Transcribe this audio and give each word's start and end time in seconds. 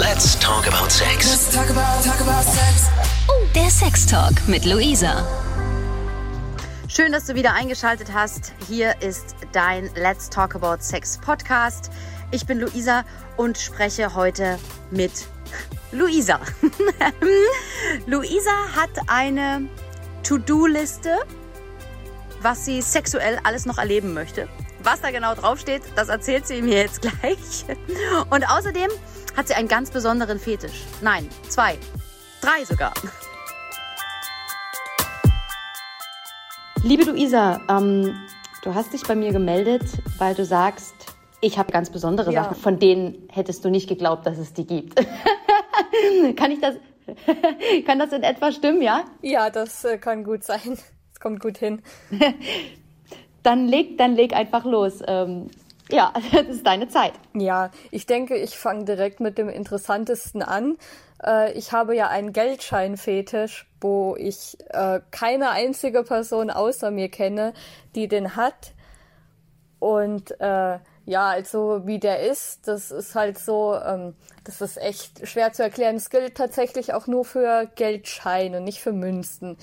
Let's 0.00 0.34
talk 0.36 0.66
about 0.66 0.90
sex. 0.90 1.28
Let's 1.28 1.54
talk 1.54 1.68
about, 1.68 2.02
talk 2.02 2.18
about 2.22 2.42
sex. 2.42 2.88
Oh, 3.28 3.46
der 3.54 3.68
Sex 3.68 4.06
Talk 4.06 4.32
mit 4.48 4.64
Luisa. 4.64 5.26
Schön, 6.88 7.12
dass 7.12 7.26
du 7.26 7.34
wieder 7.34 7.52
eingeschaltet 7.52 8.10
hast. 8.10 8.54
Hier 8.66 8.94
ist 9.02 9.36
dein 9.52 9.90
Let's 9.96 10.30
Talk 10.30 10.54
About 10.54 10.78
Sex 10.80 11.18
Podcast. 11.18 11.90
Ich 12.30 12.46
bin 12.46 12.60
Luisa 12.60 13.04
und 13.36 13.58
spreche 13.58 14.14
heute 14.14 14.58
mit 14.90 15.12
Luisa. 15.92 16.40
Luisa 18.06 18.74
hat 18.74 18.90
eine 19.06 19.68
To-Do-Liste, 20.22 21.18
was 22.40 22.64
sie 22.64 22.80
sexuell 22.80 23.38
alles 23.44 23.66
noch 23.66 23.76
erleben 23.76 24.14
möchte. 24.14 24.48
Was 24.82 25.02
da 25.02 25.10
genau 25.10 25.34
draufsteht, 25.34 25.82
das 25.94 26.08
erzählt 26.08 26.46
sie 26.46 26.62
mir 26.62 26.78
jetzt 26.78 27.02
gleich. 27.02 27.66
Und 28.30 28.50
außerdem 28.50 28.88
hat 29.36 29.48
sie 29.48 29.54
einen 29.54 29.68
ganz 29.68 29.90
besonderen 29.90 30.38
Fetisch. 30.38 30.84
Nein, 31.00 31.28
zwei, 31.48 31.78
drei 32.40 32.64
sogar. 32.64 32.92
Liebe 36.82 37.04
Luisa, 37.04 37.60
ähm, 37.68 38.14
du 38.62 38.74
hast 38.74 38.92
dich 38.92 39.02
bei 39.06 39.14
mir 39.14 39.32
gemeldet, 39.32 39.82
weil 40.18 40.34
du 40.34 40.44
sagst, 40.44 40.94
ich 41.40 41.58
habe 41.58 41.72
ganz 41.72 41.90
besondere 41.90 42.32
Ja. 42.32 42.44
Sachen, 42.44 42.56
von 42.56 42.78
denen 42.78 43.28
hättest 43.30 43.64
du 43.64 43.70
nicht 43.70 43.88
geglaubt, 43.88 44.26
dass 44.26 44.38
es 44.38 44.52
die 44.52 44.66
gibt. 44.66 44.94
kann 46.36 46.50
ich 46.50 46.60
das, 46.60 46.76
kann 47.86 47.98
das 47.98 48.12
in 48.12 48.22
etwa 48.22 48.52
stimmen, 48.52 48.82
ja? 48.82 49.04
Ja, 49.22 49.50
das 49.50 49.84
äh, 49.84 49.98
kann 49.98 50.24
gut 50.24 50.44
sein. 50.44 50.78
Es 51.12 51.20
kommt 51.20 51.40
gut 51.40 51.58
hin. 51.58 51.82
Dann 53.42 53.68
leg, 53.68 53.96
dann 53.96 54.16
leg 54.16 54.34
einfach 54.34 54.66
los. 54.66 55.00
Ähm, 55.06 55.48
ja, 55.92 56.12
das 56.32 56.48
ist 56.48 56.66
deine 56.66 56.88
Zeit. 56.88 57.12
Ja, 57.34 57.70
ich 57.90 58.06
denke, 58.06 58.36
ich 58.36 58.56
fange 58.58 58.84
direkt 58.84 59.20
mit 59.20 59.38
dem 59.38 59.48
Interessantesten 59.48 60.42
an. 60.42 60.76
Äh, 61.24 61.52
ich 61.52 61.72
habe 61.72 61.94
ja 61.94 62.08
einen 62.08 62.32
Geldscheinfetisch, 62.32 63.66
wo 63.80 64.16
ich 64.16 64.58
äh, 64.70 65.00
keine 65.10 65.50
einzige 65.50 66.02
Person 66.02 66.50
außer 66.50 66.90
mir 66.90 67.08
kenne, 67.08 67.52
die 67.94 68.08
den 68.08 68.36
hat. 68.36 68.72
Und 69.78 70.38
äh, 70.40 70.78
ja, 71.06 71.28
also 71.28 71.86
wie 71.86 71.98
der 71.98 72.20
ist, 72.20 72.68
das 72.68 72.90
ist 72.90 73.14
halt 73.14 73.38
so, 73.38 73.74
ähm, 73.74 74.14
das 74.44 74.60
ist 74.60 74.76
echt 74.76 75.26
schwer 75.26 75.52
zu 75.52 75.62
erklären. 75.62 75.96
Es 75.96 76.10
gilt 76.10 76.36
tatsächlich 76.36 76.92
auch 76.92 77.06
nur 77.06 77.24
für 77.24 77.66
Geldscheine, 77.74 78.60
nicht 78.60 78.80
für 78.80 78.92
Münzen. 78.92 79.56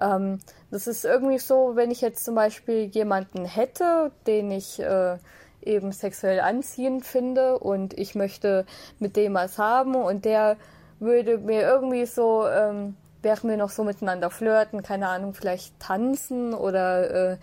Ähm, 0.00 0.40
das 0.70 0.86
ist 0.86 1.04
irgendwie 1.04 1.38
so, 1.38 1.72
wenn 1.74 1.90
ich 1.90 2.00
jetzt 2.00 2.24
zum 2.24 2.34
Beispiel 2.34 2.84
jemanden 2.86 3.44
hätte, 3.44 4.12
den 4.26 4.50
ich 4.50 4.80
äh, 4.80 5.18
eben 5.62 5.92
sexuell 5.92 6.40
anziehend 6.40 7.04
finde 7.04 7.58
und 7.58 7.98
ich 7.98 8.14
möchte 8.14 8.64
mit 8.98 9.16
dem 9.16 9.34
was 9.34 9.58
haben 9.58 9.94
und 9.94 10.24
der 10.24 10.56
würde 10.98 11.38
mir 11.38 11.62
irgendwie 11.62 12.06
so, 12.06 12.46
ähm, 12.46 12.96
während 13.22 13.50
wir 13.50 13.56
noch 13.56 13.70
so 13.70 13.84
miteinander 13.84 14.30
flirten, 14.30 14.82
keine 14.82 15.08
Ahnung, 15.08 15.34
vielleicht 15.34 15.78
tanzen 15.80 16.54
oder 16.54 17.32
äh, 17.32 17.36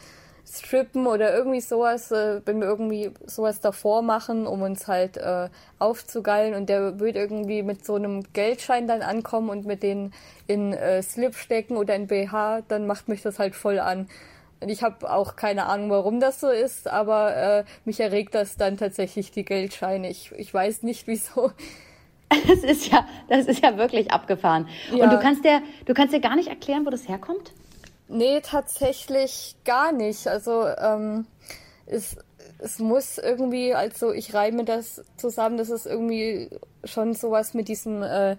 strippen 0.50 1.08
oder 1.08 1.36
irgendwie 1.36 1.60
sowas, 1.60 2.12
äh, 2.12 2.42
wenn 2.46 2.62
wir 2.62 2.68
irgendwie 2.68 3.12
sowas 3.26 3.60
davor 3.60 4.02
machen, 4.02 4.48
um 4.48 4.62
uns 4.62 4.88
halt 4.88 5.18
äh, 5.18 5.50
aufzugeilen 5.78 6.56
und 6.56 6.70
der 6.70 7.00
würde 7.00 7.20
irgendwie 7.20 7.64
mit 7.64 7.86
so 7.86 7.96
einem 7.96 8.24
Geldschein 8.34 8.88
dann 8.88 9.02
ankommen 9.02 9.50
und 9.50 9.66
mit 9.66 9.84
den 9.84 10.14
in 10.48 10.74
äh, 10.74 11.02
Slip 11.04 11.36
stecken 11.36 11.76
oder 11.76 11.96
in 11.96 12.08
BH, 12.08 12.62
dann 12.68 12.88
macht 12.88 13.10
mich 13.10 13.22
das 13.22 13.40
halt 13.40 13.56
voll 13.56 13.80
an. 13.80 14.08
Ich 14.66 14.82
habe 14.82 15.12
auch 15.12 15.36
keine 15.36 15.68
Ahnung, 15.68 15.90
warum 15.90 16.20
das 16.20 16.40
so 16.40 16.50
ist, 16.50 16.88
aber 16.88 17.36
äh, 17.36 17.64
mich 17.86 18.00
erregt 18.00 18.34
das 18.34 18.58
dann 18.58 18.78
tatsächlich 18.78 19.32
die 19.32 19.46
Geldscheine. 19.46 20.10
Ich, 20.10 20.32
ich 20.32 20.54
weiß 20.54 20.84
nicht 20.84 21.08
wieso. 21.08 21.52
Das 22.30 22.60
ist 22.62 22.92
ja, 22.92 23.08
das 23.30 23.46
ist 23.46 23.64
ja 23.64 23.78
wirklich 23.78 24.12
abgefahren. 24.12 24.68
Ja. 24.94 25.06
Und 25.06 25.14
du 25.14 25.18
kannst 25.18 25.46
dir, 25.46 25.62
du 25.86 25.94
kannst 25.94 26.14
dir 26.14 26.20
gar 26.20 26.36
nicht 26.36 26.50
erklären, 26.50 26.86
wo 26.86 26.90
das 26.90 27.08
herkommt? 27.08 27.54
Nee, 28.10 28.42
tatsächlich 28.42 29.56
gar 29.64 29.94
nicht. 29.94 30.28
Also 30.28 30.68
ähm, 30.68 31.26
es, 31.86 32.18
es 32.60 32.80
muss 32.80 33.18
irgendwie, 33.18 33.74
also 33.74 34.12
ich 34.12 34.34
reime 34.34 34.66
das 34.66 35.04
zusammen, 35.16 35.58
dass 35.58 35.70
es 35.70 35.86
irgendwie 35.86 36.50
schon 36.84 37.14
sowas 37.14 37.54
mit 37.54 37.70
diesem 37.70 38.04
äh, 38.04 38.38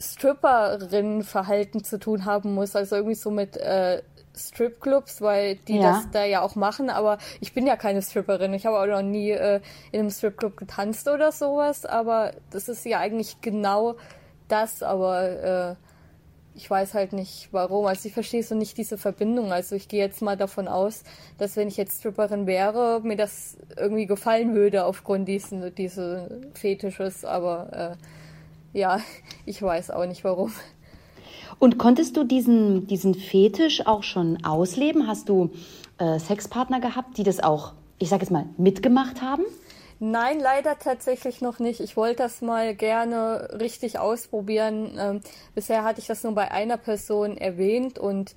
Stripperinnenverhalten 0.00 1.84
zu 1.84 1.98
tun 1.98 2.24
haben 2.24 2.54
muss. 2.54 2.76
Also 2.76 2.96
irgendwie 2.96 3.16
so 3.16 3.30
mit 3.30 3.56
äh, 3.56 4.02
Stripclubs, 4.38 5.20
weil 5.20 5.56
die 5.56 5.76
Ja. 5.78 5.92
das 5.92 6.10
da 6.10 6.24
ja 6.24 6.40
auch 6.42 6.54
machen. 6.54 6.90
Aber 6.90 7.18
ich 7.40 7.52
bin 7.52 7.66
ja 7.66 7.76
keine 7.76 8.02
Stripperin. 8.02 8.54
Ich 8.54 8.66
habe 8.66 8.78
auch 8.80 8.86
noch 8.86 9.02
nie 9.02 9.30
äh, 9.30 9.60
in 9.92 10.00
einem 10.00 10.10
Stripclub 10.10 10.56
getanzt 10.56 11.08
oder 11.08 11.32
sowas. 11.32 11.84
Aber 11.84 12.32
das 12.50 12.68
ist 12.68 12.84
ja 12.86 12.98
eigentlich 13.00 13.40
genau 13.40 13.96
das. 14.48 14.82
Aber 14.82 15.76
äh, 15.76 15.76
ich 16.54 16.68
weiß 16.68 16.94
halt 16.94 17.12
nicht 17.12 17.48
warum. 17.52 17.86
Also 17.86 18.08
ich 18.08 18.14
verstehe 18.14 18.42
so 18.42 18.54
nicht 18.56 18.76
diese 18.78 18.98
Verbindung. 18.98 19.52
Also 19.52 19.76
ich 19.76 19.86
gehe 19.88 20.00
jetzt 20.00 20.22
mal 20.22 20.36
davon 20.36 20.66
aus, 20.66 21.04
dass 21.38 21.56
wenn 21.56 21.68
ich 21.68 21.76
jetzt 21.76 22.00
Stripperin 22.00 22.46
wäre, 22.48 23.00
mir 23.02 23.16
das 23.16 23.56
irgendwie 23.76 24.06
gefallen 24.06 24.54
würde 24.54 24.84
aufgrund 24.84 25.28
diesen 25.28 25.72
diese 25.76 26.40
Fetisches. 26.54 27.24
Aber 27.24 27.96
äh, 28.74 28.78
ja, 28.78 29.00
ich 29.46 29.62
weiß 29.62 29.90
auch 29.90 30.06
nicht 30.06 30.24
warum. 30.24 30.52
Und 31.58 31.78
konntest 31.78 32.16
du 32.16 32.24
diesen, 32.24 32.86
diesen 32.86 33.14
Fetisch 33.14 33.86
auch 33.86 34.02
schon 34.02 34.44
ausleben? 34.44 35.06
Hast 35.06 35.28
du 35.28 35.50
äh, 35.98 36.18
Sexpartner 36.18 36.80
gehabt, 36.80 37.18
die 37.18 37.24
das 37.24 37.40
auch, 37.40 37.72
ich 37.98 38.08
sag 38.08 38.20
jetzt 38.20 38.30
mal, 38.30 38.46
mitgemacht 38.56 39.22
haben? 39.22 39.44
Nein, 40.00 40.38
leider 40.38 40.78
tatsächlich 40.78 41.40
noch 41.40 41.58
nicht. 41.58 41.80
Ich 41.80 41.96
wollte 41.96 42.22
das 42.22 42.40
mal 42.40 42.74
gerne 42.76 43.48
richtig 43.60 43.98
ausprobieren. 43.98 44.96
Ähm, 44.96 45.20
bisher 45.56 45.82
hatte 45.82 46.00
ich 46.00 46.06
das 46.06 46.22
nur 46.22 46.34
bei 46.34 46.52
einer 46.52 46.76
Person 46.76 47.36
erwähnt 47.36 47.98
und 47.98 48.36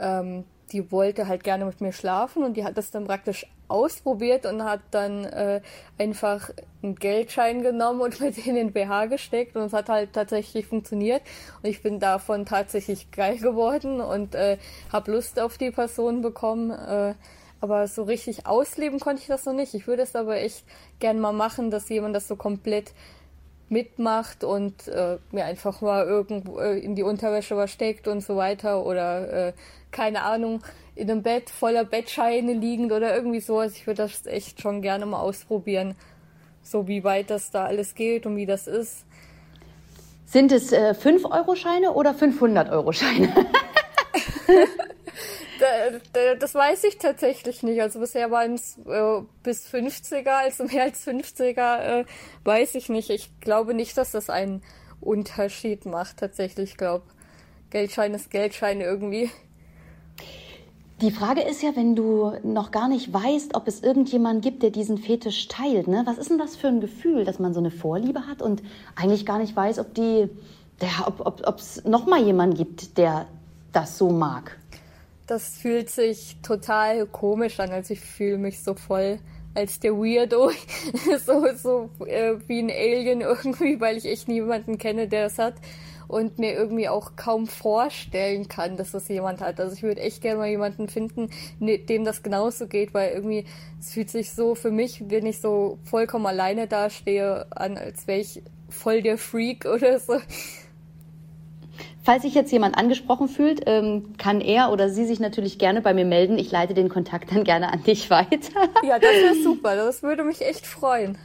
ähm, 0.00 0.44
die 0.72 0.92
wollte 0.92 1.28
halt 1.28 1.44
gerne 1.44 1.64
mit 1.64 1.80
mir 1.80 1.92
schlafen 1.92 2.44
und 2.44 2.56
die 2.56 2.64
hat 2.64 2.76
das 2.76 2.90
dann 2.90 3.06
praktisch 3.06 3.46
ausprobiert 3.68 4.46
und 4.46 4.64
hat 4.64 4.80
dann 4.90 5.24
äh, 5.24 5.60
einfach 5.98 6.50
einen 6.82 6.96
Geldschein 6.96 7.62
genommen 7.62 8.00
und 8.00 8.20
mit 8.20 8.46
in 8.46 8.54
den 8.54 8.72
BH 8.72 9.06
gesteckt 9.06 9.56
und 9.56 9.62
es 9.62 9.72
hat 9.72 9.88
halt 9.88 10.12
tatsächlich 10.12 10.66
funktioniert 10.66 11.22
und 11.62 11.68
ich 11.68 11.82
bin 11.82 12.00
davon 12.00 12.46
tatsächlich 12.46 13.10
geil 13.10 13.38
geworden 13.38 14.00
und 14.00 14.34
äh, 14.34 14.58
habe 14.92 15.12
Lust 15.12 15.38
auf 15.40 15.58
die 15.58 15.70
Person 15.70 16.22
bekommen. 16.22 16.70
Äh, 16.70 17.14
aber 17.62 17.86
so 17.88 18.04
richtig 18.04 18.46
ausleben 18.46 19.00
konnte 19.00 19.20
ich 19.20 19.28
das 19.28 19.44
noch 19.44 19.52
nicht. 19.52 19.74
Ich 19.74 19.86
würde 19.86 20.02
es 20.02 20.16
aber 20.16 20.38
echt 20.40 20.64
gern 20.98 21.20
mal 21.20 21.32
machen, 21.32 21.70
dass 21.70 21.90
jemand 21.90 22.16
das 22.16 22.26
so 22.26 22.34
komplett 22.34 22.94
mitmacht 23.70 24.44
und 24.44 24.88
äh, 24.88 25.18
mir 25.30 25.44
einfach 25.44 25.80
mal 25.80 26.04
irgendwo 26.04 26.58
äh, 26.58 26.78
in 26.78 26.94
die 26.94 27.02
Unterwäsche 27.02 27.56
was 27.56 27.70
steckt 27.70 28.08
und 28.08 28.20
so 28.20 28.36
weiter 28.36 28.84
oder 28.84 29.48
äh, 29.48 29.52
keine 29.90 30.22
Ahnung 30.22 30.62
in 30.94 31.10
einem 31.10 31.22
Bett 31.22 31.48
voller 31.50 31.84
Bettscheine 31.84 32.52
liegend 32.52 32.92
oder 32.92 33.14
irgendwie 33.14 33.40
sowas. 33.40 33.72
Ich 33.76 33.86
würde 33.86 34.02
das 34.02 34.26
echt 34.26 34.60
schon 34.60 34.82
gerne 34.82 35.06
mal 35.06 35.20
ausprobieren, 35.20 35.94
so 36.62 36.88
wie 36.88 37.04
weit 37.04 37.30
das 37.30 37.50
da 37.50 37.64
alles 37.64 37.94
geht 37.94 38.26
und 38.26 38.36
wie 38.36 38.46
das 38.46 38.66
ist. 38.66 39.06
Sind 40.26 40.52
es 40.52 40.72
äh, 40.72 40.94
5-Euro-Scheine 40.96 41.92
oder 41.92 42.10
500-Euro-Scheine? 42.12 43.28
Da, 45.60 45.98
da, 46.14 46.34
das 46.36 46.54
weiß 46.54 46.84
ich 46.84 46.96
tatsächlich 46.96 47.62
nicht. 47.62 47.80
Also 47.82 48.00
bisher 48.00 48.30
waren 48.30 48.54
es 48.54 48.78
äh, 48.78 49.20
bis 49.42 49.68
50er, 49.68 50.28
also 50.28 50.64
mehr 50.64 50.84
als 50.84 51.06
50er, 51.06 52.00
äh, 52.00 52.04
weiß 52.44 52.76
ich 52.76 52.88
nicht. 52.88 53.10
Ich 53.10 53.38
glaube 53.40 53.74
nicht, 53.74 53.96
dass 53.98 54.12
das 54.12 54.30
einen 54.30 54.62
Unterschied 55.02 55.84
macht 55.84 56.16
tatsächlich. 56.16 56.70
Ich 56.70 56.76
glaube, 56.78 57.04
Geldschein 57.68 58.14
ist 58.14 58.30
Geldschein 58.30 58.80
irgendwie. 58.80 59.30
Die 61.02 61.10
Frage 61.10 61.42
ist 61.42 61.62
ja, 61.62 61.76
wenn 61.76 61.94
du 61.94 62.32
noch 62.42 62.70
gar 62.70 62.88
nicht 62.88 63.12
weißt, 63.12 63.54
ob 63.54 63.68
es 63.68 63.82
irgendjemanden 63.82 64.42
gibt, 64.42 64.62
der 64.62 64.70
diesen 64.70 64.98
Fetisch 64.98 65.48
teilt, 65.48 65.88
ne? 65.88 66.02
Was 66.04 66.18
ist 66.18 66.30
denn 66.30 66.38
das 66.38 66.56
für 66.56 66.68
ein 66.68 66.80
Gefühl, 66.80 67.24
dass 67.24 67.38
man 67.38 67.54
so 67.54 67.60
eine 67.60 67.70
Vorliebe 67.70 68.26
hat 68.26 68.42
und 68.42 68.62
eigentlich 68.96 69.24
gar 69.24 69.38
nicht 69.38 69.56
weiß, 69.56 69.78
ob 69.78 69.94
die, 69.94 70.28
ja, 70.82 71.06
ob, 71.06 71.20
ob, 71.24 71.46
ob 71.46 71.58
es 71.58 71.84
noch 71.84 72.06
mal 72.06 72.22
jemanden 72.22 72.56
gibt, 72.56 72.98
der 72.98 73.26
das 73.72 73.96
so 73.96 74.10
mag? 74.10 74.59
Das 75.30 75.58
fühlt 75.58 75.90
sich 75.90 76.38
total 76.42 77.06
komisch 77.06 77.60
an. 77.60 77.70
Also 77.70 77.94
ich 77.94 78.00
fühle 78.00 78.36
mich 78.36 78.64
so 78.64 78.74
voll 78.74 79.20
als 79.54 79.78
der 79.78 79.92
Weirdo, 79.92 80.50
so, 81.24 81.46
so 81.54 81.90
äh, 82.04 82.34
wie 82.48 82.58
ein 82.58 82.68
Alien 82.68 83.20
irgendwie, 83.20 83.80
weil 83.80 83.96
ich 83.96 84.06
echt 84.06 84.26
niemanden 84.26 84.76
kenne, 84.76 85.06
der 85.06 85.24
das 85.24 85.38
hat 85.38 85.54
und 86.08 86.40
mir 86.40 86.54
irgendwie 86.54 86.88
auch 86.88 87.14
kaum 87.14 87.46
vorstellen 87.46 88.48
kann, 88.48 88.76
dass 88.76 88.90
das 88.90 89.06
jemand 89.06 89.40
hat. 89.40 89.60
Also 89.60 89.76
ich 89.76 89.84
würde 89.84 90.00
echt 90.00 90.20
gerne 90.20 90.38
mal 90.38 90.48
jemanden 90.48 90.88
finden, 90.88 91.30
ne- 91.60 91.78
dem 91.78 92.04
das 92.04 92.24
genauso 92.24 92.66
geht, 92.66 92.92
weil 92.92 93.12
irgendwie 93.12 93.44
es 93.78 93.92
fühlt 93.92 94.10
sich 94.10 94.32
so 94.32 94.56
für 94.56 94.72
mich, 94.72 95.04
wenn 95.10 95.26
ich 95.26 95.40
so 95.40 95.78
vollkommen 95.84 96.26
alleine 96.26 96.66
dastehe, 96.66 97.46
an, 97.56 97.78
als 97.78 98.08
wäre 98.08 98.18
ich 98.18 98.42
voll 98.68 99.00
der 99.02 99.16
Freak 99.16 99.64
oder 99.72 100.00
so. 100.00 100.14
Falls 102.02 102.22
sich 102.22 102.34
jetzt 102.34 102.52
jemand 102.52 102.76
angesprochen 102.76 103.28
fühlt, 103.28 103.62
ähm, 103.66 104.14
kann 104.18 104.40
er 104.40 104.72
oder 104.72 104.88
sie 104.88 105.04
sich 105.04 105.20
natürlich 105.20 105.58
gerne 105.58 105.80
bei 105.80 105.94
mir 105.94 106.04
melden. 106.04 106.38
Ich 106.38 106.50
leite 106.50 106.74
den 106.74 106.88
Kontakt 106.88 107.32
dann 107.32 107.44
gerne 107.44 107.72
an 107.72 107.82
dich 107.82 108.10
weiter. 108.10 108.28
Ja, 108.82 108.98
das 108.98 109.10
wäre 109.10 109.34
super. 109.42 109.76
Das 109.76 110.02
würde 110.02 110.24
mich 110.24 110.40
echt 110.40 110.66
freuen. 110.66 111.18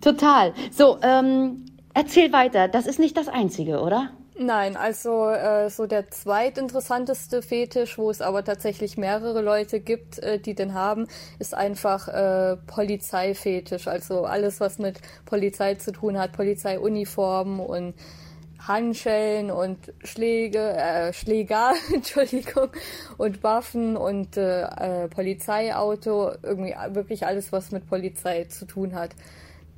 Total. 0.00 0.54
So, 0.70 0.98
ähm, 1.02 1.64
Erzähl 1.96 2.32
weiter, 2.32 2.66
das 2.66 2.86
ist 2.86 2.98
nicht 2.98 3.16
das 3.16 3.28
Einzige, 3.28 3.80
oder? 3.80 4.10
Nein, 4.36 4.76
also 4.76 5.28
äh, 5.30 5.70
so 5.70 5.86
der 5.86 6.10
zweitinteressanteste 6.10 7.40
Fetisch, 7.40 7.98
wo 7.98 8.10
es 8.10 8.20
aber 8.20 8.42
tatsächlich 8.42 8.96
mehrere 8.96 9.42
Leute 9.42 9.78
gibt, 9.78 10.18
äh, 10.18 10.40
die 10.40 10.56
den 10.56 10.74
haben, 10.74 11.06
ist 11.38 11.54
einfach 11.54 12.08
äh, 12.08 12.56
Polizeifetisch. 12.66 13.86
Also 13.86 14.24
alles, 14.24 14.58
was 14.58 14.80
mit 14.80 15.00
Polizei 15.24 15.76
zu 15.76 15.92
tun 15.92 16.18
hat, 16.18 16.32
Polizeiuniformen 16.32 17.60
und 17.60 17.94
Handschellen 18.66 19.50
und 19.50 19.92
Schläge, 20.02 20.58
äh, 20.58 21.12
Schläger, 21.12 21.72
Entschuldigung, 21.94 22.68
und 23.18 23.42
Waffen 23.42 23.96
und 23.96 24.36
äh, 24.36 24.62
äh, 24.62 25.08
Polizeiauto, 25.08 26.32
irgendwie 26.42 26.74
wirklich 26.94 27.26
alles, 27.26 27.52
was 27.52 27.72
mit 27.72 27.86
Polizei 27.88 28.44
zu 28.44 28.66
tun 28.66 28.94
hat. 28.94 29.10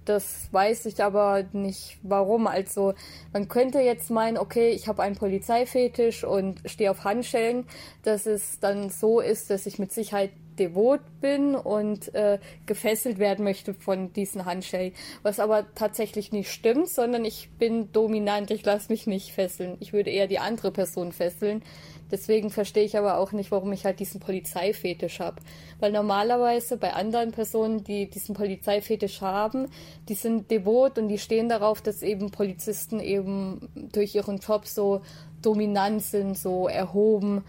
Das 0.05 0.49
weiß 0.53 0.87
ich 0.87 1.03
aber 1.03 1.45
nicht 1.53 1.99
warum. 2.03 2.47
Also 2.47 2.95
man 3.33 3.49
könnte 3.49 3.81
jetzt 3.81 4.09
meinen, 4.09 4.39
okay, 4.39 4.71
ich 4.71 4.87
habe 4.87 5.03
einen 5.03 5.17
Polizeifetisch 5.17 6.23
und 6.23 6.61
stehe 6.65 6.93
auf 6.93 7.03
Handschellen, 7.03 7.67
dass 8.05 8.27
es 8.27 8.61
dann 8.61 8.89
so 8.91 9.21
ist, 9.21 9.51
dass 9.51 9.67
ich 9.67 9.81
mit 9.81 9.93
Sicherheit 9.93 10.31
devot 10.59 11.01
bin 11.21 11.55
und 11.55 12.15
äh, 12.15 12.39
gefesselt 12.67 13.19
werden 13.19 13.45
möchte 13.45 13.75
von 13.75 14.13
diesen 14.13 14.45
Handschellen. 14.45 14.93
Was 15.23 15.41
aber 15.41 15.67
tatsächlich 15.75 16.33
nicht 16.33 16.51
stimmt, 16.51 16.89
sondern 16.89 17.25
ich 17.25 17.51
bin 17.59 17.93
dominant, 17.93 18.51
ich 18.51 18.65
lasse 18.65 18.93
mich 18.93 19.07
nicht 19.07 19.33
fesseln. 19.33 19.77
Ich 19.81 19.93
würde 19.93 20.11
eher 20.11 20.27
die 20.27 20.39
andere 20.39 20.71
Person 20.71 21.13
fesseln. 21.13 21.63
Deswegen 22.11 22.51
verstehe 22.51 22.85
ich 22.85 22.97
aber 22.97 23.19
auch 23.19 23.33
nicht, 23.33 23.51
warum 23.51 23.73
ich 23.73 23.85
halt 23.85 23.99
diesen 23.99 24.21
Polizeifetisch 24.21 25.19
habe. 25.19 25.43
Weil 25.81 25.91
normalerweise 25.91 26.77
bei 26.77 26.93
anderen 26.93 27.33
Personen, 27.33 27.83
die 27.83 28.09
diesen 28.09 28.35
Polizeifetisch 28.35 29.21
haben, 29.21 29.69
die 30.09 30.15
sind 30.15 30.51
devot 30.51 30.99
und 30.99 31.09
die 31.09 31.19
stehen 31.19 31.49
darauf, 31.49 31.83
dass 31.83 32.03
eben 32.03 32.31
Polizisten 32.31 33.01
eben 33.01 33.69
durch 33.93 34.15
ihren 34.15 34.39
Job 34.39 34.67
so 34.67 35.01
dominant 35.43 36.03
sind, 36.03 36.39
so 36.39 36.69
erhoben 36.69 37.45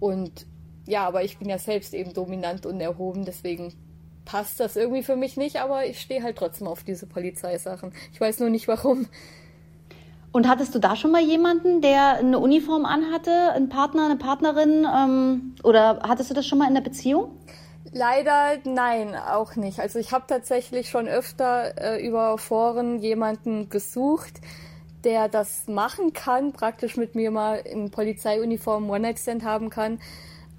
und 0.00 0.46
ja, 0.86 1.06
aber 1.06 1.24
ich 1.24 1.38
bin 1.38 1.48
ja 1.48 1.58
selbst 1.58 1.94
eben 1.94 2.14
dominant 2.14 2.66
und 2.66 2.80
erhoben, 2.80 3.24
deswegen 3.24 3.72
passt 4.24 4.60
das 4.60 4.76
irgendwie 4.76 5.02
für 5.02 5.16
mich 5.16 5.36
nicht, 5.36 5.60
aber 5.60 5.86
ich 5.86 6.00
stehe 6.00 6.22
halt 6.22 6.36
trotzdem 6.36 6.68
auf 6.68 6.84
diese 6.84 7.06
Polizeisachen. 7.06 7.92
Ich 8.12 8.20
weiß 8.20 8.40
nur 8.40 8.50
nicht 8.50 8.68
warum. 8.68 9.06
Und 10.32 10.48
hattest 10.48 10.74
du 10.74 10.78
da 10.78 10.94
schon 10.94 11.10
mal 11.10 11.22
jemanden, 11.22 11.80
der 11.80 12.18
eine 12.18 12.38
Uniform 12.38 12.84
anhatte, 12.84 13.50
einen 13.52 13.68
Partner, 13.68 14.04
eine 14.04 14.16
Partnerin? 14.16 14.86
Ähm, 14.86 15.54
oder 15.64 16.00
hattest 16.06 16.30
du 16.30 16.34
das 16.34 16.46
schon 16.46 16.58
mal 16.58 16.68
in 16.68 16.74
der 16.74 16.82
Beziehung? 16.82 17.36
Leider 17.92 18.58
nein, 18.64 19.16
auch 19.16 19.56
nicht. 19.56 19.80
Also 19.80 19.98
ich 19.98 20.12
habe 20.12 20.24
tatsächlich 20.28 20.88
schon 20.88 21.08
öfter 21.08 21.76
äh, 21.76 22.06
über 22.06 22.38
Foren 22.38 23.00
jemanden 23.00 23.68
gesucht, 23.68 24.40
der 25.02 25.28
das 25.28 25.66
machen 25.66 26.12
kann, 26.12 26.52
praktisch 26.52 26.96
mit 26.96 27.16
mir 27.16 27.32
mal 27.32 27.56
in 27.56 27.90
Polizeiuniform 27.90 28.88
One-Night-Stand 28.88 29.42
haben 29.42 29.70
kann 29.70 29.98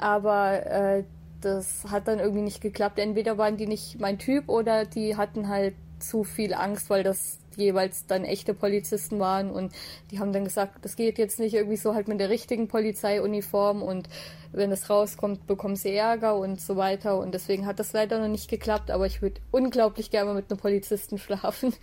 aber 0.02 0.66
äh, 0.66 1.04
das 1.42 1.86
hat 1.90 2.08
dann 2.08 2.20
irgendwie 2.20 2.42
nicht 2.42 2.62
geklappt. 2.62 3.00
Entweder 3.00 3.38
waren 3.38 3.58
die 3.58 3.68
nicht 3.68 4.00
mein 4.00 4.20
Typ 4.20 4.50
oder 4.50 4.86
die 4.86 5.18
hatten 5.18 5.50
halt 5.50 5.76
zu 6.00 6.24
viel 6.24 6.54
Angst, 6.54 6.90
weil 6.90 7.04
das 7.04 7.41
jeweils 7.58 8.06
dann 8.06 8.24
echte 8.24 8.54
Polizisten 8.54 9.20
waren 9.20 9.52
und 9.52 9.72
die 10.10 10.20
haben 10.20 10.34
dann 10.34 10.44
gesagt, 10.44 10.84
das 10.84 10.96
geht 10.96 11.18
jetzt 11.18 11.40
nicht 11.40 11.54
irgendwie 11.54 11.78
so 11.78 11.94
halt 11.94 12.08
mit 12.08 12.20
der 12.20 12.30
richtigen 12.30 12.68
Polizeiuniform 12.68 13.82
und 13.82 14.08
wenn 14.54 14.72
es 14.72 14.90
rauskommt, 14.90 15.48
bekommen 15.48 15.76
sie 15.76 15.96
Ärger 15.96 16.36
und 16.36 16.60
so 16.60 16.76
weiter 16.76 17.18
und 17.18 17.34
deswegen 17.34 17.66
hat 17.66 17.80
das 17.80 17.94
leider 17.94 18.20
noch 18.20 18.28
nicht 18.28 18.50
geklappt, 18.50 18.92
aber 18.92 19.06
ich 19.06 19.22
würde 19.22 19.40
unglaublich 19.52 20.12
gerne 20.12 20.34
mit 20.34 20.52
einem 20.52 20.60
Polizisten 20.60 21.18
schlafen. 21.18 21.74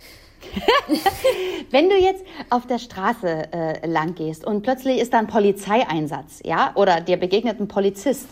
wenn 1.71 1.89
du 1.89 1.97
jetzt 1.97 2.23
auf 2.49 2.67
der 2.67 2.79
Straße 2.79 3.51
äh, 3.51 3.87
lang 3.87 4.15
gehst 4.15 4.45
und 4.45 4.61
plötzlich 4.61 4.99
ist 4.99 5.13
da 5.13 5.19
ein 5.19 5.27
Polizeieinsatz, 5.27 6.41
ja, 6.45 6.71
oder 6.75 7.01
dir 7.01 7.17
begegnet 7.17 7.59
ein 7.59 7.67
Polizist, 7.67 8.27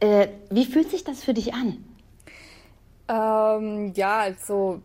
äh, 0.00 0.28
wie 0.50 0.64
fühlt 0.64 0.90
sich 0.90 1.04
das 1.04 1.22
für 1.22 1.34
dich 1.34 1.54
an? 1.54 1.84
Ähm, 3.08 3.92
ja, 3.94 4.18
also 4.18 4.80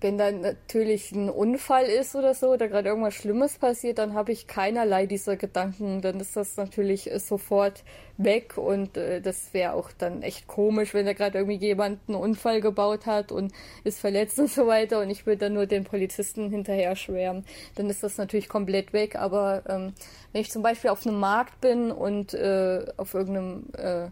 wenn 0.00 0.18
dann 0.18 0.42
natürlich 0.42 1.12
ein 1.12 1.30
Unfall 1.30 1.86
ist 1.86 2.14
oder 2.14 2.34
so, 2.34 2.48
oder 2.48 2.68
gerade 2.68 2.90
irgendwas 2.90 3.14
Schlimmes 3.14 3.58
passiert, 3.58 3.98
dann 3.98 4.12
habe 4.12 4.32
ich 4.32 4.46
keinerlei 4.46 5.06
dieser 5.06 5.36
Gedanken. 5.36 6.02
Dann 6.02 6.20
ist 6.20 6.36
das 6.36 6.56
natürlich 6.58 7.10
sofort 7.16 7.82
weg 8.18 8.58
und 8.58 8.96
äh, 8.96 9.20
das 9.22 9.54
wäre 9.54 9.72
auch 9.72 9.90
dann 9.96 10.22
echt 10.22 10.46
komisch, 10.46 10.92
wenn 10.92 11.06
da 11.06 11.14
gerade 11.14 11.38
irgendwie 11.38 11.56
jemand 11.56 12.00
einen 12.08 12.16
Unfall 12.16 12.60
gebaut 12.60 13.06
hat 13.06 13.32
und 13.32 13.52
ist 13.84 13.98
verletzt 13.98 14.38
und 14.38 14.50
so 14.50 14.66
weiter 14.66 15.00
und 15.00 15.10
ich 15.10 15.26
würde 15.26 15.38
dann 15.38 15.54
nur 15.54 15.66
den 15.66 15.84
Polizisten 15.84 16.50
hinterher 16.50 16.94
schwärmen. 16.94 17.44
Dann 17.74 17.88
ist 17.88 18.02
das 18.02 18.18
natürlich 18.18 18.48
komplett 18.48 18.92
weg. 18.92 19.16
Aber 19.16 19.62
ähm, 19.68 19.94
wenn 20.32 20.42
ich 20.42 20.50
zum 20.50 20.62
Beispiel 20.62 20.90
auf 20.90 21.06
einem 21.06 21.18
Markt 21.18 21.60
bin 21.62 21.90
und 21.90 22.34
äh, 22.34 22.84
auf 22.98 23.14
irgendeinem 23.14 23.64
äh, 23.76 24.08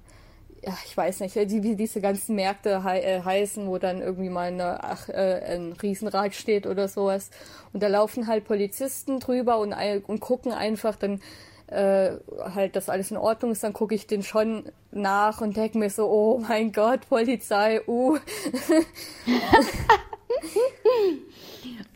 ja, 0.67 0.77
ich 0.87 0.97
weiß 0.97 1.21
nicht, 1.21 1.37
wie 1.37 1.61
die, 1.61 1.77
diese 1.77 2.01
ganzen 2.01 2.37
Märkte 2.37 2.83
he 2.85 2.99
äh, 2.99 3.23
heißen, 3.23 3.67
wo 3.67 3.79
dann 3.79 4.01
irgendwie 4.01 4.31
mal 4.31 4.49
eine, 4.49 4.83
ach, 4.83 5.09
äh, 5.09 5.43
ein 5.47 5.73
Riesenrad 5.73 6.35
steht 6.35 6.67
oder 6.67 6.89
sowas. 6.89 7.31
Und 7.73 7.83
da 7.83 7.89
laufen 7.89 8.27
halt 8.27 8.45
Polizisten 8.45 9.21
drüber 9.21 9.59
und, 9.59 9.75
und 10.07 10.21
gucken 10.21 10.53
einfach 10.53 10.97
dann 10.97 11.21
äh, 11.67 12.13
halt, 12.55 12.77
dass 12.77 12.89
alles 12.89 13.11
in 13.11 13.17
Ordnung 13.17 13.53
ist, 13.53 13.63
dann 13.63 13.73
gucke 13.73 13.95
ich 13.95 14.07
den 14.07 14.23
schon 14.23 14.71
nach 14.91 15.41
und 15.41 15.57
denke 15.57 15.79
mir 15.79 15.91
so, 15.91 16.09
oh 16.09 16.39
mein 16.39 16.73
Gott, 16.73 17.09
Polizei, 17.09 17.81
uh. 17.87 18.17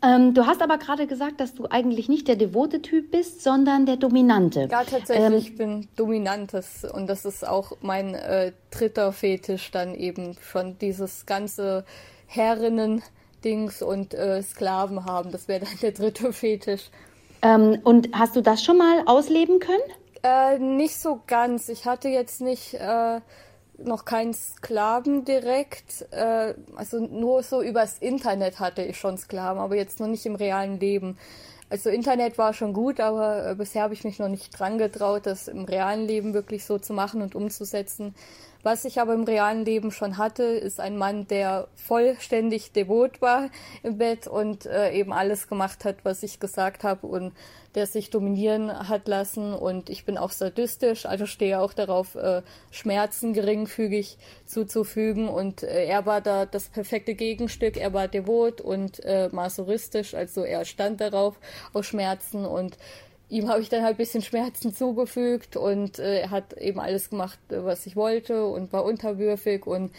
Ähm, 0.09 0.33
du 0.33 0.47
hast 0.47 0.63
aber 0.63 0.79
gerade 0.79 1.07
gesagt, 1.07 1.39
dass 1.41 1.55
du 1.55 1.67
eigentlich 1.67 2.09
nicht 2.09 2.29
der 2.29 2.37
devote 2.37 2.81
Typ 2.81 3.11
bist, 3.11 3.43
sondern 3.43 3.85
der 3.85 3.97
dominante. 3.97 4.69
Ja, 4.71 4.83
tatsächlich, 4.85 5.27
ähm, 5.27 5.35
ich 5.35 5.57
bin 5.57 5.89
dominantes 5.97 6.87
und 6.91 7.09
das 7.09 7.27
ist 7.27 7.47
auch 7.47 7.73
mein 7.83 8.15
äh, 8.15 8.53
dritter 8.71 9.13
Fetisch 9.13 9.71
dann 9.71 9.95
eben 9.95 10.37
schon 10.41 10.79
dieses 10.79 11.27
ganze 11.27 11.85
Herrinnen-Dings 12.27 13.83
und 13.83 14.15
äh, 14.15 14.43
Sklaven 14.43 15.05
haben. 15.05 15.31
Das 15.31 15.47
wäre 15.47 15.61
dann 15.67 15.79
der 15.83 15.93
dritte 15.93 16.33
Fetisch. 16.33 16.91
Ähm, 17.43 17.79
und 17.85 18.09
hast 18.15 18.35
du 18.35 18.41
das 18.41 18.65
schon 18.65 18.79
mal 18.79 19.03
ausleben 19.05 19.59
können? 19.59 19.79
Äh, 20.23 20.59
nicht 20.59 20.97
so 20.97 21.21
ganz. 21.27 21.69
Ich 21.69 21.85
hatte 21.85 22.09
jetzt 22.09 22.41
nicht 22.41 22.75
äh, 22.75 23.21
noch 23.79 24.05
keinen 24.05 24.35
Sklaven 24.35 25.25
direkt. 25.25 26.07
Äh, 26.13 26.55
also 26.77 26.99
nur 26.99 27.43
so 27.43 27.63
übers 27.63 27.99
Internet 27.99 28.61
hatte 28.61 28.83
ich 28.83 28.99
schon 28.99 29.19
Sklaven, 29.19 29.61
aber 29.61 29.77
jetzt 29.77 30.01
noch 30.01 30.09
nicht 30.09 30.27
im 30.27 30.35
realen 30.35 30.79
Leben. 30.81 31.17
Also 31.71 31.91
Internet 31.91 32.39
war 32.39 32.55
schon 32.55 32.73
gut, 32.73 32.99
aber 32.99 33.51
äh, 33.51 33.55
bisher 33.55 33.83
habe 33.83 33.95
ich 33.95 34.05
mich 34.05 34.19
noch 34.19 34.29
nicht 34.29 34.59
dran 34.59 34.79
getraut, 34.79 35.27
das 35.27 35.49
im 35.49 35.65
realen 35.65 36.07
Leben 36.07 36.35
wirklich 36.35 36.65
so 36.65 36.79
zu 36.79 36.93
machen 36.95 37.21
und 37.21 37.35
umzusetzen. 37.35 38.15
Was 38.65 38.85
ich 38.85 39.01
aber 39.01 39.15
im 39.15 39.23
realen 39.23 39.65
Leben 39.65 39.93
schon 39.93 40.19
hatte, 40.19 40.43
ist 40.43 40.81
ein 40.81 40.97
Mann, 40.97 41.29
der 41.29 41.69
vollständig 41.77 42.73
devot 42.73 43.23
war 43.23 43.51
im 43.85 43.99
Bett 43.99 44.27
und 44.27 44.67
äh, 44.67 44.93
eben 44.93 45.13
alles 45.13 45.49
gemacht 45.49 45.85
hat, 45.85 45.99
was 46.05 46.25
ich 46.25 46.41
gesagt 46.41 46.83
habe 46.83 47.07
und 47.07 47.33
der 47.77 47.87
sich 47.87 48.11
dominieren 48.11 48.89
hat 48.89 49.07
lassen. 49.07 49.55
Und 49.55 49.91
ich 49.91 50.05
bin 50.05 50.19
auch 50.19 50.33
sadistisch, 50.33 51.07
also 51.07 51.27
stehe 51.27 51.61
auch 51.61 51.73
darauf, 51.73 52.17
äh, 52.17 52.43
Schmerzen 52.73 53.33
geringfügig 53.33 54.19
zuzufügen. 54.47 55.29
Und 55.29 55.63
äh, 55.63 55.85
er 55.85 56.05
war 56.05 56.21
da 56.21 56.45
das 56.45 56.69
perfekte 56.69 57.15
Gegenstück. 57.15 57.77
Er 57.77 57.93
war 57.93 58.09
devot 58.09 58.61
und 58.61 59.05
äh, 59.05 59.29
masochistisch, 59.31 60.15
also 60.15 60.43
er 60.43 60.65
stand 60.65 61.01
darauf, 61.01 61.39
auf 61.73 61.85
Schmerzen 61.85 62.45
und 62.45 62.77
ihm 63.29 63.49
habe 63.49 63.61
ich 63.61 63.69
dann 63.69 63.83
halt 63.83 63.95
ein 63.95 63.99
bisschen 63.99 64.23
Schmerzen 64.23 64.75
zugefügt 64.75 65.57
und 65.57 65.99
äh, 65.99 66.21
er 66.21 66.31
hat 66.31 66.55
eben 66.55 66.81
alles 66.81 67.11
gemacht, 67.11 67.39
was 67.49 67.87
ich 67.87 67.97
wollte 67.97 68.47
und 68.47 68.73
war 68.73 68.85
unterwürfig 68.85 69.67
und 69.67 69.93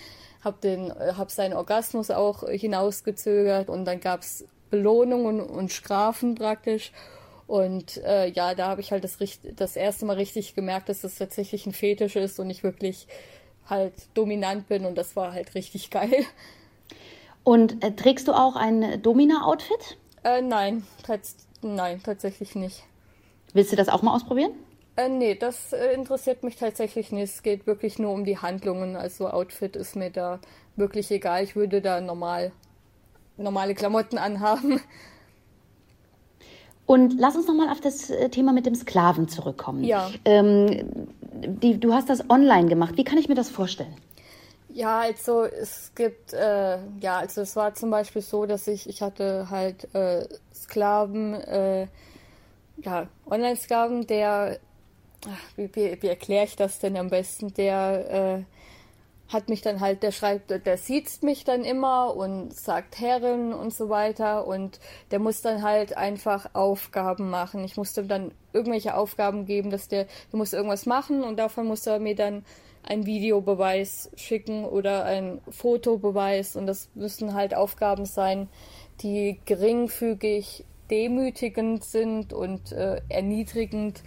habe 0.44 0.58
den 0.62 0.92
äh, 0.92 1.14
seinen 1.28 1.54
Orgasmus 1.54 2.12
auch 2.12 2.48
hinausgezögert 2.48 3.70
und 3.70 3.86
dann 3.86 4.00
gab 4.00 4.22
es 4.22 4.46
Belohnungen 4.70 5.42
und 5.42 5.72
Strafen 5.72 6.36
praktisch 6.36 6.92
und 7.50 7.98
äh, 8.04 8.30
ja, 8.30 8.54
da 8.54 8.68
habe 8.68 8.82
ich 8.82 8.92
halt 8.92 9.04
das, 9.04 9.18
das 9.56 9.76
erste 9.76 10.06
Mal 10.06 10.18
richtig 10.18 10.54
gemerkt, 10.54 10.88
dass 10.88 11.02
das 11.02 11.16
tatsächlich 11.16 11.66
ein 11.66 11.74
Fetisch 11.74 12.16
ist 12.16 12.40
und 12.40 12.48
ich 12.52 12.62
wirklich 12.64 13.08
halt 13.68 13.94
dominant 14.14 14.68
bin 14.68 14.86
und 14.86 14.98
das 15.00 15.16
war 15.16 15.34
halt 15.34 15.56
richtig 15.56 15.90
geil. 15.92 16.26
Und 17.44 17.84
äh, 17.84 17.92
trägst 17.92 18.28
du 18.28 18.34
auch 18.34 18.56
ein 18.56 19.02
Domina-Outfit? 19.02 19.98
Äh, 20.24 20.44
nein, 20.44 20.86
nein, 21.64 22.02
tatsächlich 22.04 22.54
nicht. 22.54 22.84
Willst 23.54 23.72
du 23.72 23.76
das 23.76 23.90
auch 23.90 24.02
mal 24.02 24.14
ausprobieren? 24.14 24.52
Äh, 24.96 25.10
nee, 25.10 25.36
das 25.36 25.74
äh, 25.74 25.94
interessiert 25.94 26.44
mich 26.44 26.58
tatsächlich 26.58 27.12
nicht. 27.12 27.34
Es 27.36 27.44
geht 27.44 27.68
wirklich 27.68 28.00
nur 28.00 28.12
um 28.12 28.26
die 28.26 28.38
Handlungen. 28.38 28.96
Also 28.96 29.30
Outfit 29.30 29.76
ist 29.76 29.96
mir 29.96 30.10
da 30.10 30.40
wirklich 30.76 31.10
egal. 31.12 31.44
Ich 31.44 31.56
würde 31.56 31.82
da 31.82 32.02
normal 32.02 32.52
normale 33.38 33.74
Klamotten 33.74 34.18
anhaben. 34.18 34.82
Und 36.86 37.20
lass 37.20 37.36
uns 37.36 37.48
nochmal 37.48 37.70
auf 37.70 37.82
das 37.82 38.10
äh, 38.10 38.30
Thema 38.30 38.52
mit 38.52 38.66
dem 38.66 38.76
Sklaven 38.76 39.28
zurückkommen. 39.28 39.84
Ja. 39.84 40.10
Ähm, 40.26 41.08
die, 41.22 41.80
du 41.80 41.94
hast 41.94 42.10
das 42.10 42.30
online 42.30 42.68
gemacht. 42.68 42.98
Wie 42.98 43.04
kann 43.04 43.18
ich 43.18 43.30
mir 43.30 43.36
das 43.36 43.50
vorstellen? 43.50 43.96
Ja, 44.74 45.00
also 45.00 45.44
es 45.44 45.92
gibt, 45.96 46.34
äh, 46.34 46.80
ja, 47.00 47.20
also 47.20 47.42
es 47.42 47.56
war 47.56 47.74
zum 47.74 47.90
Beispiel 47.90 48.22
so, 48.22 48.46
dass 48.46 48.68
ich, 48.68 48.88
ich 48.90 49.02
hatte 49.02 49.50
halt 49.50 49.94
äh, 49.94 50.28
Sklaven, 50.54 51.34
äh, 51.34 51.88
ja, 52.84 53.08
Online-Sklaven, 53.30 54.08
der, 54.08 54.60
ach, 55.26 55.58
wie, 55.58 55.70
wie, 55.76 56.02
wie 56.02 56.08
erkläre 56.08 56.46
ich 56.46 56.56
das 56.56 56.80
denn 56.80 56.98
am 56.98 57.10
besten, 57.10 57.54
der 57.54 58.46
äh, 58.46 59.34
hat 59.34 59.48
mich 59.48 59.62
dann 59.62 59.80
halt, 59.80 60.02
der 60.02 60.12
schreibt, 60.12 60.50
der 60.50 60.78
sieht 60.78 61.22
mich 61.22 61.44
dann 61.44 61.64
immer 61.64 62.16
und 62.16 62.54
sagt 62.54 63.00
Herren 63.00 63.54
und 63.54 63.72
so 63.74 63.90
weiter 63.90 64.48
und 64.48 64.80
der 65.12 65.20
muss 65.20 65.42
dann 65.42 65.62
halt 65.62 65.96
einfach 65.96 66.50
Aufgaben 66.54 67.30
machen. 67.30 67.64
Ich 67.64 67.78
musste 67.78 68.04
dann 68.04 68.32
irgendwelche 68.54 68.96
Aufgaben 68.96 69.46
geben, 69.46 69.70
dass 69.70 69.88
der, 69.88 70.06
der 70.32 70.38
muss 70.38 70.54
irgendwas 70.54 70.88
machen 70.88 71.24
und 71.24 71.38
davon 71.38 71.68
muss 71.68 71.86
er 71.86 72.00
mir 72.00 72.16
dann 72.16 72.44
einen 72.82 73.06
Videobeweis 73.06 74.10
schicken 74.16 74.66
oder 74.66 75.06
ein 75.06 75.42
Fotobeweis 75.50 76.56
und 76.56 76.66
das 76.66 76.90
müssen 76.96 77.36
halt 77.36 77.54
Aufgaben 77.54 78.06
sein, 78.06 78.50
die 79.02 79.40
geringfügig 79.46 80.66
demütigend 80.90 81.84
sind 81.84 82.34
und 82.34 82.72
äh, 82.72 83.02
erniedrigend 83.10 84.04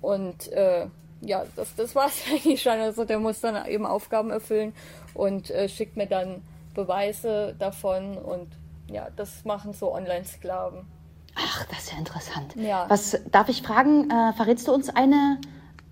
und 0.00 0.52
äh, 0.52 0.86
ja, 1.20 1.44
das, 1.56 1.74
das 1.74 1.94
war 1.94 2.06
es 2.06 2.22
eigentlich 2.30 2.62
schon. 2.62 2.72
Also 2.72 3.04
der 3.04 3.18
muss 3.18 3.40
dann 3.40 3.66
eben 3.66 3.86
Aufgaben 3.86 4.30
erfüllen 4.30 4.74
und 5.14 5.50
äh, 5.50 5.68
schickt 5.68 5.96
mir 5.96 6.06
dann 6.06 6.42
Beweise 6.74 7.54
davon 7.58 8.18
und 8.18 8.48
ja, 8.88 9.08
das 9.16 9.44
machen 9.44 9.72
so 9.72 9.92
Online-Sklaven. 9.92 10.86
Ach, 11.34 11.66
das 11.66 11.78
ist 11.80 11.92
ja 11.92 11.98
interessant. 11.98 12.54
Ja. 12.56 12.86
Was 12.88 13.18
darf 13.30 13.48
ich 13.48 13.62
fragen? 13.62 14.10
Äh, 14.10 14.32
verrätst 14.34 14.68
du 14.68 14.72
uns 14.72 14.88
eine 14.90 15.38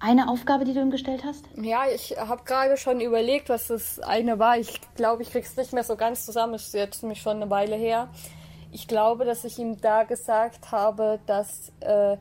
eine 0.00 0.29
Aufgabe, 0.29 0.67
die 0.67 0.75
du 0.75 0.81
ihm 0.83 0.91
gestellt 0.91 1.25
hast? 1.25 1.47
Ja, 1.57 1.85
ich 1.93 2.14
habe 2.19 2.45
gerade 2.45 2.76
schon 2.76 3.00
überlegt, 3.00 3.49
was 3.49 3.69
das 3.69 4.00
eine 4.00 4.38
war. 4.38 4.59
Ich 4.59 4.81
glaube, 4.97 5.23
ich 5.23 5.31
krieg's 5.31 5.57
nicht 5.57 5.73
mehr 5.73 5.85
so 5.85 5.97
ganz 5.97 6.26
zusammen. 6.26 6.55
Ist 6.55 6.75
jetzt 6.75 7.03
nämlich 7.03 7.23
schon 7.23 7.37
eine 7.37 7.49
Weile 7.49 7.75
her. 7.76 8.09
Ich 8.75 8.88
glaube, 8.88 9.25
dass 9.25 9.45
ich 9.45 9.61
ihm 9.61 9.81
da 9.81 10.02
gesagt 10.02 10.73
habe, 10.73 11.21
dass 11.26 11.71
äh, 11.78 12.16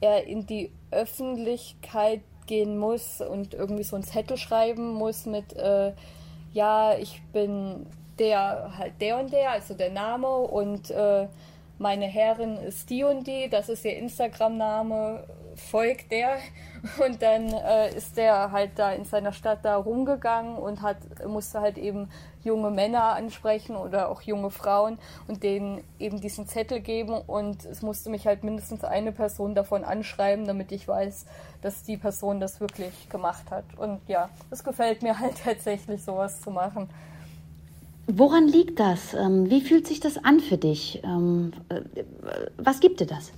er 0.00 0.24
in 0.24 0.46
die 0.46 0.70
Öffentlichkeit 0.92 2.20
gehen 2.46 2.78
muss 2.78 3.20
und 3.20 3.54
irgendwie 3.54 3.82
so 3.82 3.96
einen 3.96 4.04
Zettel 4.04 4.36
schreiben 4.36 4.94
muss 4.94 5.26
mit, 5.26 5.52
äh, 5.54 5.92
ja, 6.52 6.94
ich 6.94 7.20
bin 7.32 7.86
der 8.20 8.72
halt 8.78 9.00
der 9.00 9.18
und 9.18 9.32
der, 9.32 9.50
also 9.50 9.74
der 9.74 9.90
Name 9.90 10.28
und 10.28 10.92
äh, 10.92 11.26
meine 11.78 12.06
Herrin 12.06 12.56
ist 12.56 12.88
die 12.88 13.02
und 13.02 13.26
die, 13.26 13.48
das 13.50 13.68
ist 13.68 13.84
ihr 13.84 13.96
Instagram-Name, 13.96 15.24
folgt 15.56 16.12
der. 16.12 16.38
Und 17.04 17.20
dann 17.20 17.52
äh, 17.52 17.94
ist 17.94 18.16
der 18.16 18.52
halt 18.52 18.72
da 18.76 18.92
in 18.92 19.04
seiner 19.04 19.32
Stadt 19.32 19.58
da 19.64 19.76
rumgegangen 19.76 20.56
und 20.56 20.80
hat, 20.80 20.96
musste 21.26 21.60
halt 21.60 21.76
eben 21.76 22.08
junge 22.42 22.70
Männer 22.70 23.14
ansprechen 23.14 23.76
oder 23.76 24.08
auch 24.08 24.22
junge 24.22 24.50
Frauen 24.50 24.98
und 25.28 25.42
denen 25.42 25.82
eben 25.98 26.20
diesen 26.20 26.46
Zettel 26.46 26.80
geben 26.80 27.12
und 27.12 27.64
es 27.64 27.82
musste 27.82 28.10
mich 28.10 28.26
halt 28.26 28.44
mindestens 28.44 28.84
eine 28.84 29.12
Person 29.12 29.54
davon 29.54 29.84
anschreiben, 29.84 30.46
damit 30.46 30.72
ich 30.72 30.88
weiß, 30.88 31.26
dass 31.62 31.82
die 31.82 31.96
Person 31.96 32.40
das 32.40 32.60
wirklich 32.60 33.08
gemacht 33.08 33.50
hat. 33.50 33.64
Und 33.76 34.00
ja, 34.08 34.30
es 34.50 34.64
gefällt 34.64 35.02
mir 35.02 35.18
halt 35.18 35.42
tatsächlich 35.44 36.02
sowas 36.02 36.40
zu 36.40 36.50
machen. 36.50 36.88
Woran 38.06 38.48
liegt 38.48 38.80
das? 38.80 39.14
Ähm, 39.14 39.50
wie 39.50 39.60
fühlt 39.60 39.86
sich 39.86 40.00
das 40.00 40.24
an 40.24 40.40
für 40.40 40.58
dich? 40.58 41.02
Ähm, 41.04 41.52
äh, 41.68 42.04
was 42.56 42.80
gibt 42.80 43.00
dir 43.00 43.06
das? 43.06 43.30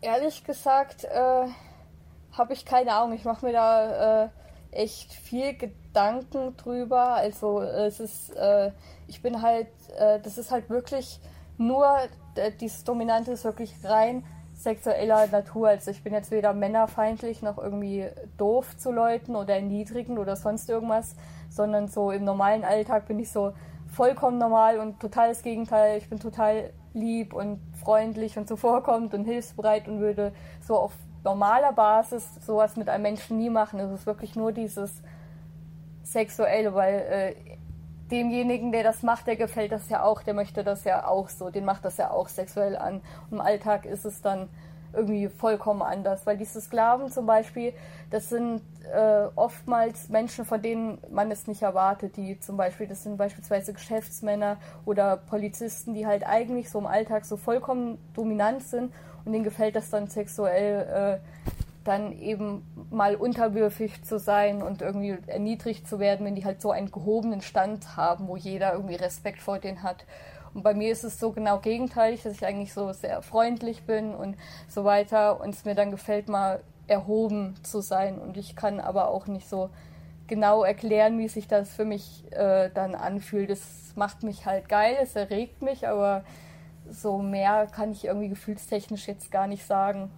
Ehrlich 0.00 0.44
gesagt, 0.44 1.04
äh, 1.04 1.46
habe 2.32 2.52
ich 2.52 2.64
keine 2.64 2.92
Ahnung. 2.92 3.14
Ich 3.14 3.24
mache 3.24 3.46
mir 3.46 3.52
da 3.52 4.24
äh, 4.24 4.28
echt 4.72 5.12
viel 5.12 5.54
Gedanken 5.54 5.87
drüber. 6.56 7.14
Also 7.14 7.60
es 7.60 8.00
ist, 8.00 8.36
äh, 8.36 8.72
ich 9.06 9.22
bin 9.22 9.42
halt, 9.42 9.68
äh, 9.98 10.20
das 10.20 10.38
ist 10.38 10.50
halt 10.50 10.70
wirklich 10.70 11.20
nur, 11.56 11.86
dieses 12.60 12.84
Dominante 12.84 13.32
ist 13.32 13.44
wirklich 13.44 13.74
rein 13.84 14.24
sexueller 14.54 15.26
Natur. 15.28 15.68
Also 15.68 15.90
ich 15.90 16.02
bin 16.02 16.12
jetzt 16.12 16.30
weder 16.30 16.52
männerfeindlich 16.52 17.42
noch 17.42 17.58
irgendwie 17.58 18.06
doof 18.36 18.76
zu 18.76 18.90
Leuten 18.90 19.36
oder 19.36 19.54
erniedrigend 19.54 20.18
oder 20.18 20.36
sonst 20.36 20.68
irgendwas, 20.68 21.14
sondern 21.48 21.88
so 21.88 22.10
im 22.10 22.24
normalen 22.24 22.64
Alltag 22.64 23.06
bin 23.06 23.18
ich 23.18 23.30
so 23.30 23.52
vollkommen 23.86 24.38
normal 24.38 24.78
und 24.78 25.00
total 25.00 25.28
das 25.28 25.42
Gegenteil. 25.42 25.98
Ich 25.98 26.08
bin 26.08 26.18
total 26.18 26.70
lieb 26.92 27.32
und 27.32 27.60
freundlich 27.82 28.36
und 28.36 28.48
zuvorkommend 28.48 29.14
und 29.14 29.24
hilfsbereit 29.24 29.88
und 29.88 30.00
würde 30.00 30.32
so 30.60 30.76
auf 30.76 30.92
normaler 31.24 31.72
Basis 31.72 32.26
sowas 32.44 32.76
mit 32.76 32.88
einem 32.88 33.02
Menschen 33.02 33.38
nie 33.38 33.50
machen. 33.50 33.80
Es 33.80 33.92
ist 33.92 34.06
wirklich 34.06 34.36
nur 34.36 34.52
dieses 34.52 35.02
Sexuelle, 36.12 36.74
weil 36.74 36.94
äh, 36.94 37.34
demjenigen, 38.10 38.72
der 38.72 38.82
das 38.82 39.02
macht, 39.02 39.26
der 39.26 39.36
gefällt 39.36 39.72
das 39.72 39.88
ja 39.90 40.02
auch, 40.02 40.22
der 40.22 40.34
möchte 40.34 40.64
das 40.64 40.84
ja 40.84 41.06
auch 41.06 41.28
so, 41.28 41.50
den 41.50 41.64
macht 41.64 41.84
das 41.84 41.96
ja 41.98 42.10
auch 42.10 42.28
sexuell 42.28 42.76
an. 42.76 43.02
Und 43.30 43.38
im 43.38 43.40
Alltag 43.40 43.84
ist 43.84 44.04
es 44.04 44.22
dann 44.22 44.48
irgendwie 44.94 45.28
vollkommen 45.28 45.82
anders, 45.82 46.24
weil 46.26 46.38
diese 46.38 46.60
Sklaven 46.60 47.10
zum 47.10 47.26
Beispiel, 47.26 47.74
das 48.10 48.30
sind 48.30 48.62
äh, 48.90 49.26
oftmals 49.34 50.08
Menschen, 50.08 50.46
von 50.46 50.62
denen 50.62 50.98
man 51.10 51.30
es 51.30 51.46
nicht 51.46 51.60
erwartet, 51.60 52.16
die 52.16 52.40
zum 52.40 52.56
Beispiel, 52.56 52.86
das 52.86 53.02
sind 53.02 53.18
beispielsweise 53.18 53.74
Geschäftsmänner 53.74 54.56
oder 54.86 55.18
Polizisten, 55.18 55.92
die 55.92 56.06
halt 56.06 56.26
eigentlich 56.26 56.70
so 56.70 56.78
im 56.78 56.86
Alltag 56.86 57.26
so 57.26 57.36
vollkommen 57.36 57.98
dominant 58.14 58.62
sind 58.62 58.94
und 59.24 59.32
denen 59.32 59.44
gefällt 59.44 59.76
das 59.76 59.90
dann 59.90 60.06
sexuell, 60.06 61.20
äh, 61.20 61.57
dann 61.88 62.12
eben 62.12 62.62
mal 62.90 63.16
unterwürfig 63.16 64.04
zu 64.04 64.18
sein 64.18 64.62
und 64.62 64.82
irgendwie 64.82 65.16
erniedrigt 65.26 65.88
zu 65.88 65.98
werden, 65.98 66.26
wenn 66.26 66.34
die 66.34 66.44
halt 66.44 66.60
so 66.60 66.70
einen 66.70 66.90
gehobenen 66.90 67.40
Stand 67.40 67.96
haben, 67.96 68.28
wo 68.28 68.36
jeder 68.36 68.74
irgendwie 68.74 68.96
Respekt 68.96 69.40
vor 69.40 69.58
denen 69.58 69.82
hat. 69.82 70.04
Und 70.54 70.62
bei 70.62 70.74
mir 70.74 70.92
ist 70.92 71.04
es 71.04 71.18
so 71.18 71.32
genau 71.32 71.58
gegenteilig, 71.58 72.22
dass 72.22 72.34
ich 72.34 72.46
eigentlich 72.46 72.72
so 72.72 72.92
sehr 72.92 73.22
freundlich 73.22 73.84
bin 73.84 74.14
und 74.14 74.36
so 74.68 74.84
weiter 74.84 75.40
und 75.40 75.50
es 75.50 75.64
mir 75.64 75.74
dann 75.74 75.90
gefällt, 75.90 76.28
mal 76.28 76.60
erhoben 76.86 77.54
zu 77.62 77.80
sein. 77.80 78.18
Und 78.18 78.36
ich 78.36 78.56
kann 78.56 78.80
aber 78.80 79.08
auch 79.08 79.26
nicht 79.26 79.48
so 79.48 79.70
genau 80.26 80.62
erklären, 80.64 81.18
wie 81.18 81.28
sich 81.28 81.48
das 81.48 81.70
für 81.70 81.84
mich 81.84 82.24
äh, 82.32 82.70
dann 82.74 82.94
anfühlt. 82.94 83.50
Es 83.50 83.92
macht 83.96 84.22
mich 84.22 84.46
halt 84.46 84.68
geil, 84.68 84.96
es 85.00 85.16
erregt 85.16 85.62
mich, 85.62 85.88
aber 85.88 86.24
so 86.90 87.18
mehr 87.18 87.66
kann 87.66 87.92
ich 87.92 88.04
irgendwie 88.04 88.28
gefühlstechnisch 88.28 89.06
jetzt 89.06 89.30
gar 89.30 89.46
nicht 89.46 89.66
sagen. 89.66 90.10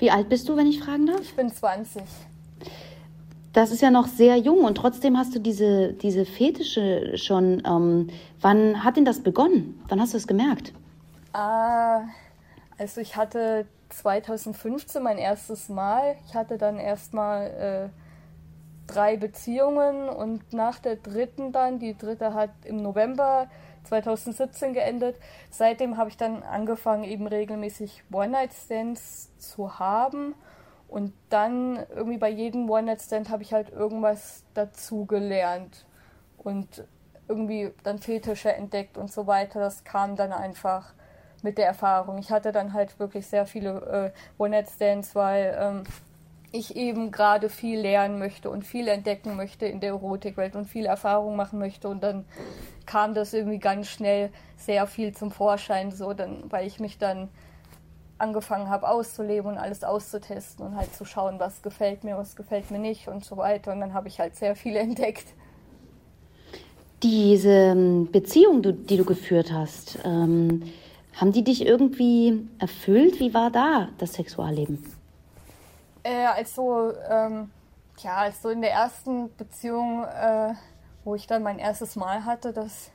Wie 0.00 0.10
alt 0.10 0.30
bist 0.30 0.48
du, 0.48 0.56
wenn 0.56 0.66
ich 0.66 0.82
fragen 0.82 1.06
darf? 1.06 1.20
Ich 1.20 1.36
bin 1.36 1.52
20. 1.52 2.02
Das 3.52 3.70
ist 3.70 3.82
ja 3.82 3.90
noch 3.90 4.06
sehr 4.06 4.36
jung 4.36 4.64
und 4.64 4.76
trotzdem 4.76 5.18
hast 5.18 5.34
du 5.34 5.40
diese, 5.40 5.92
diese 5.92 6.24
Fetische 6.24 7.18
schon. 7.18 7.62
Ähm, 7.66 8.08
wann 8.40 8.82
hat 8.82 8.96
denn 8.96 9.04
das 9.04 9.20
begonnen? 9.20 9.78
Wann 9.88 10.00
hast 10.00 10.14
du 10.14 10.16
es 10.16 10.26
gemerkt? 10.26 10.72
Ah, 11.32 12.02
also 12.78 13.02
ich 13.02 13.16
hatte 13.16 13.66
2015 13.90 15.02
mein 15.02 15.18
erstes 15.18 15.68
Mal. 15.68 16.16
Ich 16.26 16.34
hatte 16.34 16.56
dann 16.56 16.78
erstmal 16.78 17.90
äh, 17.90 18.92
drei 18.92 19.18
Beziehungen 19.18 20.08
und 20.08 20.52
nach 20.54 20.78
der 20.78 20.96
dritten 20.96 21.52
dann, 21.52 21.78
die 21.78 21.96
dritte 21.98 22.32
hat 22.32 22.50
im 22.64 22.82
November 22.82 23.48
2017 23.90 24.72
geendet. 24.72 25.16
Seitdem 25.50 25.96
habe 25.96 26.08
ich 26.10 26.16
dann 26.16 26.42
angefangen, 26.42 27.04
eben 27.04 27.26
regelmäßig 27.26 28.04
One-Night-Stands 28.12 29.36
zu 29.38 29.78
haben. 29.78 30.34
Und 30.88 31.12
dann 31.28 31.84
irgendwie 31.94 32.18
bei 32.18 32.30
jedem 32.30 32.70
One-Night-Stand 32.70 33.30
habe 33.30 33.42
ich 33.42 33.52
halt 33.52 33.70
irgendwas 33.70 34.44
dazugelernt. 34.54 35.84
Und 36.38 36.84
irgendwie 37.28 37.72
dann 37.82 37.98
Fetische 37.98 38.52
entdeckt 38.52 38.96
und 38.96 39.10
so 39.12 39.26
weiter. 39.26 39.60
Das 39.60 39.84
kam 39.84 40.16
dann 40.16 40.32
einfach 40.32 40.94
mit 41.42 41.58
der 41.58 41.66
Erfahrung. 41.66 42.18
Ich 42.18 42.30
hatte 42.30 42.52
dann 42.52 42.72
halt 42.72 42.98
wirklich 42.98 43.26
sehr 43.26 43.46
viele 43.46 44.12
äh, 44.14 44.42
One-Night-Stands, 44.42 45.14
weil 45.14 45.56
ähm, 45.58 45.82
ich 46.52 46.76
eben 46.76 47.10
gerade 47.10 47.48
viel 47.48 47.80
lernen 47.80 48.18
möchte 48.18 48.50
und 48.50 48.64
viel 48.64 48.88
entdecken 48.88 49.36
möchte 49.36 49.66
in 49.66 49.80
der 49.80 49.90
Erotikwelt 49.90 50.56
und 50.56 50.66
viel 50.66 50.86
Erfahrung 50.86 51.36
machen 51.36 51.58
möchte 51.58 51.88
und 51.88 52.02
dann 52.02 52.24
kam 52.86 53.14
das 53.14 53.32
irgendwie 53.32 53.58
ganz 53.58 53.86
schnell 53.88 54.30
sehr 54.56 54.86
viel 54.86 55.14
zum 55.14 55.30
Vorschein, 55.30 55.92
so 55.92 56.12
dann, 56.12 56.50
weil 56.50 56.66
ich 56.66 56.80
mich 56.80 56.98
dann 56.98 57.28
angefangen 58.18 58.68
habe 58.68 58.88
auszuleben 58.88 59.52
und 59.52 59.58
alles 59.58 59.82
auszutesten 59.82 60.66
und 60.66 60.76
halt 60.76 60.94
zu 60.94 61.04
schauen, 61.04 61.38
was 61.38 61.62
gefällt 61.62 62.04
mir, 62.04 62.16
was 62.18 62.36
gefällt 62.36 62.70
mir 62.70 62.78
nicht 62.78 63.08
und 63.08 63.24
so 63.24 63.36
weiter. 63.36 63.72
Und 63.72 63.80
dann 63.80 63.94
habe 63.94 64.08
ich 64.08 64.20
halt 64.20 64.36
sehr 64.36 64.54
viel 64.54 64.76
entdeckt. 64.76 65.26
Diese 67.02 67.48
ähm, 67.48 68.10
Beziehung, 68.12 68.60
die 68.62 68.96
du 68.98 69.04
geführt 69.04 69.52
hast, 69.52 69.98
ähm, 70.04 70.64
haben 71.14 71.32
die 71.32 71.44
dich 71.44 71.64
irgendwie 71.64 72.46
erfüllt? 72.58 73.20
Wie 73.20 73.32
war 73.32 73.50
da 73.50 73.88
das 73.98 74.12
Sexualleben? 74.14 74.99
Äh, 76.02 76.26
also, 76.26 76.92
ähm, 77.08 77.50
ja, 77.98 78.16
also 78.16 78.48
in 78.50 78.62
der 78.62 78.72
ersten 78.72 79.34
Beziehung, 79.36 80.04
äh, 80.04 80.54
wo 81.04 81.14
ich 81.14 81.26
dann 81.26 81.42
mein 81.42 81.58
erstes 81.58 81.96
Mal 81.96 82.24
hatte, 82.24 82.52
das 82.52 82.90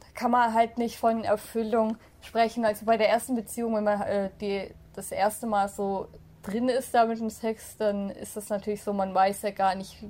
da 0.00 0.06
kann 0.14 0.30
man 0.30 0.54
halt 0.54 0.78
nicht 0.78 0.98
von 0.98 1.24
Erfüllung 1.24 1.96
sprechen. 2.20 2.64
Also 2.64 2.86
bei 2.86 2.96
der 2.96 3.08
ersten 3.08 3.34
Beziehung, 3.34 3.76
wenn 3.76 3.84
man 3.84 4.00
äh, 4.02 4.30
die, 4.40 4.74
das 4.94 5.12
erste 5.12 5.46
Mal 5.46 5.68
so 5.68 6.08
drin 6.42 6.68
ist 6.68 6.94
da 6.94 7.04
mit 7.04 7.20
dem 7.20 7.30
Sex, 7.30 7.76
dann 7.76 8.10
ist 8.10 8.36
das 8.36 8.48
natürlich 8.48 8.82
so, 8.82 8.92
man 8.92 9.14
weiß 9.14 9.42
ja 9.42 9.50
gar 9.50 9.74
nicht, 9.74 10.04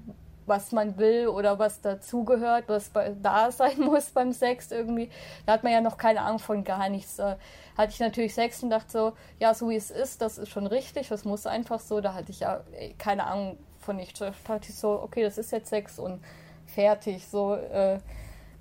was 0.49 0.73
man 0.73 0.99
will 0.99 1.29
oder 1.29 1.59
was 1.59 1.81
dazugehört, 1.81 2.65
was 2.69 2.91
da 3.23 3.51
sein 3.51 3.79
muss 3.81 4.11
beim 4.11 4.33
Sex 4.33 4.71
irgendwie. 4.71 5.11
Da 5.47 5.53
hat 5.53 5.63
man 5.63 5.73
ja 5.73 5.81
noch 5.81 5.99
keine 5.99 6.23
Ahnung 6.23 6.39
von 6.39 6.65
gar 6.65 6.89
nichts. 6.89 7.17
Da 7.17 7.39
hatte 7.77 7.93
ich 7.93 8.01
natürlich 8.01 8.35
Sex 8.35 8.63
und 8.63 8.71
dachte 8.71 8.91
so, 8.91 9.13
ja, 9.39 9.55
so 9.55 9.69
wie 9.69 9.77
es 9.77 9.91
ist, 9.91 10.21
das 10.21 10.39
ist 10.39 10.51
schon 10.51 10.67
richtig, 10.67 11.09
das 11.09 11.25
muss 11.25 11.47
einfach 11.47 11.81
so. 11.81 12.01
Da 12.01 12.15
hatte 12.15 12.33
ich 12.33 12.41
ja 12.41 12.63
keine 12.99 13.27
Ahnung 13.27 13.59
von 13.79 13.97
nichts. 13.97 14.19
Da 14.19 14.33
dachte 14.47 14.71
ich 14.71 14.75
so, 14.75 15.01
okay, 15.03 15.23
das 15.23 15.39
ist 15.39 15.53
jetzt 15.53 15.69
Sex 15.69 15.99
und 15.99 16.23
fertig. 16.67 17.27
So, 17.29 17.55
äh, 17.55 17.99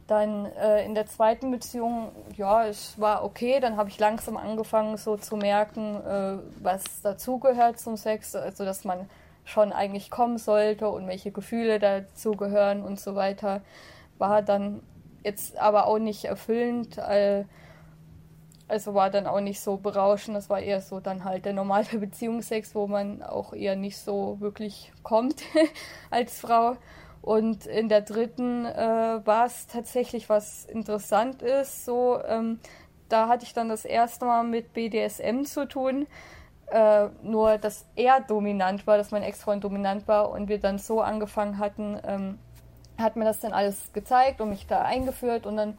dann 0.07 0.45
äh, 0.45 0.85
in 0.85 0.95
der 0.95 1.05
zweiten 1.05 1.51
Beziehung, 1.51 2.11
ja, 2.35 2.65
es 2.65 2.99
war 2.99 3.23
okay. 3.23 3.59
Dann 3.59 3.77
habe 3.77 3.89
ich 3.89 3.99
langsam 3.99 4.37
angefangen, 4.37 4.97
so 4.97 5.17
zu 5.17 5.35
merken, 5.35 5.95
äh, 5.95 6.37
was 6.63 7.01
dazugehört 7.01 7.79
zum 7.79 7.97
Sex. 7.97 8.33
Also, 8.35 8.63
dass 8.63 8.85
man 8.85 9.09
schon 9.47 9.71
eigentlich 9.71 10.11
kommen 10.11 10.37
sollte 10.37 10.89
und 10.89 11.07
welche 11.07 11.31
Gefühle 11.31 11.79
dazugehören 11.79 12.83
und 12.83 12.99
so 12.99 13.15
weiter. 13.15 13.61
War 14.17 14.41
dann 14.41 14.81
jetzt 15.23 15.57
aber 15.57 15.87
auch 15.87 15.99
nicht 15.99 16.25
erfüllend. 16.25 16.97
Äh, 16.97 17.45
also 18.67 18.93
war 18.93 19.09
dann 19.09 19.25
auch 19.25 19.39
nicht 19.39 19.61
so 19.61 19.77
berauschend. 19.77 20.35
Das 20.35 20.49
war 20.49 20.59
eher 20.59 20.81
so 20.81 20.99
dann 20.99 21.23
halt 21.23 21.45
der 21.45 21.53
normale 21.53 21.85
Beziehungsex, 21.97 22.75
wo 22.75 22.87
man 22.87 23.23
auch 23.23 23.53
eher 23.53 23.77
nicht 23.77 23.97
so 23.97 24.37
wirklich 24.41 24.91
kommt 25.01 25.41
als 26.09 26.41
Frau. 26.41 26.75
Und 27.21 27.65
in 27.65 27.87
der 27.87 28.01
dritten 28.01 28.65
äh, 28.65 29.21
war 29.25 29.45
es 29.45 29.67
tatsächlich 29.67 30.27
was 30.27 30.65
interessant 30.65 31.41
ist. 31.41 31.85
So, 31.85 32.19
ähm, 32.27 32.59
da 33.07 33.29
hatte 33.29 33.45
ich 33.45 33.53
dann 33.53 33.69
das 33.69 33.85
erste 33.85 34.25
Mal 34.25 34.43
mit 34.43 34.73
BDSM 34.73 35.43
zu 35.43 35.67
tun. 35.67 36.05
Äh, 36.69 37.07
nur, 37.23 37.57
dass 37.57 37.85
er 37.95 38.19
dominant 38.21 38.85
war, 38.87 38.97
dass 38.97 39.11
mein 39.11 39.23
Ex-Freund 39.23 39.63
dominant 39.63 40.07
war 40.07 40.31
und 40.31 40.49
wir 40.49 40.59
dann 40.59 40.79
so 40.79 41.01
angefangen 41.01 41.59
hatten, 41.59 41.97
ähm, 42.05 42.39
hat 42.97 43.15
mir 43.15 43.25
das 43.25 43.39
dann 43.39 43.53
alles 43.53 43.93
gezeigt 43.93 44.41
und 44.41 44.49
mich 44.49 44.67
da 44.67 44.81
eingeführt 44.81 45.45
und 45.45 45.55
dann 45.55 45.77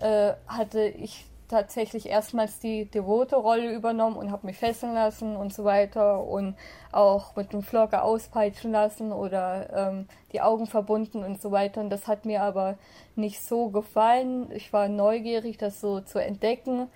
äh, 0.00 0.32
hatte 0.48 0.82
ich 0.82 1.26
tatsächlich 1.48 2.08
erstmals 2.08 2.58
die 2.58 2.86
devote 2.86 3.36
Rolle 3.36 3.72
übernommen 3.72 4.16
und 4.16 4.32
habe 4.32 4.46
mich 4.46 4.56
fesseln 4.56 4.94
lassen 4.94 5.36
und 5.36 5.52
so 5.52 5.64
weiter 5.64 6.24
und 6.24 6.56
auch 6.90 7.36
mit 7.36 7.52
dem 7.52 7.62
Flogger 7.62 8.02
auspeitschen 8.02 8.72
lassen 8.72 9.12
oder 9.12 9.68
ähm, 9.72 10.08
die 10.32 10.40
Augen 10.40 10.66
verbunden 10.66 11.22
und 11.22 11.40
so 11.40 11.52
weiter. 11.52 11.80
Und 11.80 11.90
das 11.90 12.08
hat 12.08 12.24
mir 12.24 12.42
aber 12.42 12.76
nicht 13.14 13.44
so 13.44 13.68
gefallen. 13.68 14.50
Ich 14.52 14.72
war 14.72 14.88
neugierig, 14.88 15.58
das 15.58 15.80
so 15.80 16.00
zu 16.00 16.18
entdecken. 16.18 16.88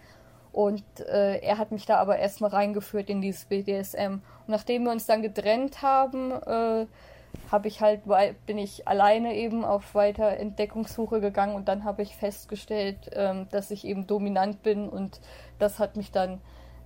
Und 0.52 0.84
äh, 1.00 1.38
er 1.38 1.58
hat 1.58 1.72
mich 1.72 1.86
da 1.86 1.96
aber 1.98 2.18
erstmal 2.18 2.50
reingeführt 2.50 3.10
in 3.10 3.20
dieses 3.20 3.44
BDSM. 3.44 4.12
Und 4.12 4.22
nachdem 4.48 4.84
wir 4.84 4.92
uns 4.92 5.06
dann 5.06 5.22
getrennt 5.22 5.82
haben, 5.82 6.32
äh, 6.32 6.86
habe 7.50 7.68
ich 7.68 7.80
halt, 7.80 8.02
bin 8.46 8.58
ich 8.58 8.86
alleine 8.88 9.34
eben 9.34 9.64
auf 9.64 9.94
weiter 9.94 10.36
Entdeckungssuche 10.36 11.20
gegangen 11.20 11.54
und 11.54 11.68
dann 11.68 11.84
habe 11.84 12.02
ich 12.02 12.16
festgestellt, 12.16 13.10
ähm, 13.12 13.46
dass 13.50 13.70
ich 13.70 13.86
eben 13.86 14.06
dominant 14.06 14.62
bin 14.62 14.88
und 14.88 15.20
das 15.58 15.78
hat 15.78 15.96
mich 15.96 16.10
dann 16.10 16.40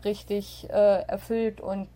richtig 0.05 0.69
äh, 0.71 1.03
erfüllt 1.03 1.61
und 1.61 1.89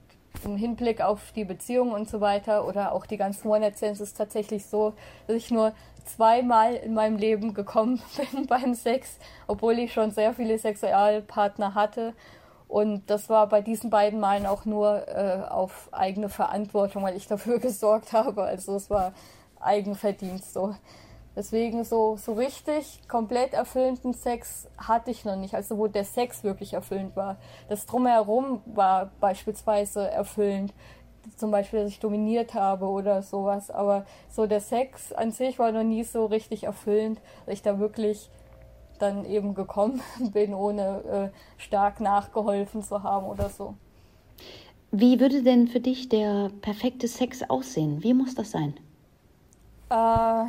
im 0.45 0.57
Hinblick 0.57 1.01
auf 1.01 1.33
die 1.33 1.45
Beziehung 1.45 1.93
und 1.93 2.09
so 2.09 2.21
weiter 2.21 2.67
oder 2.67 2.93
auch 2.93 3.07
die 3.07 3.17
ganzen 3.17 3.49
One-Night-Stands 3.49 4.01
ist 4.01 4.17
tatsächlich 4.17 4.67
so, 4.67 4.95
dass 5.27 5.37
ich 5.37 5.51
nur 5.51 5.73
zweimal 6.07 6.75
in 6.75 6.95
meinem 6.95 7.17
Leben 7.17 7.55
gekommen 7.55 8.01
bin 8.33 8.47
beim 8.47 8.75
Sex, 8.75 9.19
obwohl 9.47 9.79
ich 9.79 9.93
schon 9.93 10.11
sehr 10.11 10.35
viele 10.35 10.59
Sexualpartner 10.59 11.75
hatte 11.75 12.15
und 12.69 13.09
das 13.11 13.29
war 13.29 13.49
bei 13.49 13.61
diesen 13.63 13.91
beiden 13.91 14.19
Malen 14.21 14.47
auch 14.47 14.65
nur 14.65 15.07
äh, 15.09 15.43
auf 15.49 15.89
eigene 15.93 16.29
Verantwortung, 16.29 17.03
weil 17.03 17.17
ich 17.17 17.29
dafür 17.29 17.59
gesorgt 17.61 18.13
habe. 18.13 18.43
Also 18.43 18.75
es 18.77 18.91
war 18.91 19.13
Eigenverdienst 19.61 20.53
so. 20.53 20.75
Deswegen 21.37 21.85
so, 21.85 22.17
so 22.17 22.33
richtig 22.33 23.07
komplett 23.09 23.53
erfüllenden 23.53 24.15
Sex 24.15 24.69
hatte 24.79 25.11
ich 25.11 25.25
noch 25.25 25.37
nicht. 25.37 25.55
Also 25.55 25.77
wo 25.77 25.87
der 25.87 26.05
Sex 26.05 26.43
wirklich 26.45 26.73
erfüllend 26.73 27.15
war. 27.15 27.37
Das 27.69 27.85
drumherum 27.87 28.63
war 28.65 29.11
beispielsweise 29.21 30.11
erfüllend. 30.11 30.73
Zum 31.37 31.51
Beispiel, 31.51 31.81
dass 31.81 31.91
ich 31.91 32.01
dominiert 32.01 32.55
habe 32.55 32.87
oder 32.87 33.23
sowas. 33.23 33.71
Aber 33.71 34.07
so 34.31 34.47
der 34.47 34.61
Sex 34.61 35.13
an 35.13 35.33
sich 35.33 35.59
war 35.59 35.73
noch 35.73 35.83
nie 35.83 36.05
so 36.05 36.27
richtig 36.27 36.65
erfüllend, 36.65 37.21
dass 37.45 37.55
ich 37.55 37.63
da 37.63 37.79
wirklich 37.79 38.31
dann 38.99 39.25
eben 39.25 39.55
gekommen 39.55 40.01
bin, 40.33 40.55
ohne 40.55 41.33
äh, 41.33 41.61
stark 41.61 42.01
nachgeholfen 42.01 42.83
zu 42.83 43.03
haben 43.03 43.27
oder 43.27 43.51
so. 43.51 43.75
Wie 44.91 45.21
würde 45.21 45.43
denn 45.43 45.69
für 45.69 45.81
dich 45.81 46.09
der 46.09 46.51
perfekte 46.63 47.09
Sex 47.09 47.43
aussehen? 47.49 48.03
Wie 48.03 48.15
muss 48.15 48.35
das 48.35 48.53
sein? 48.53 48.75
Äh, 49.91 50.47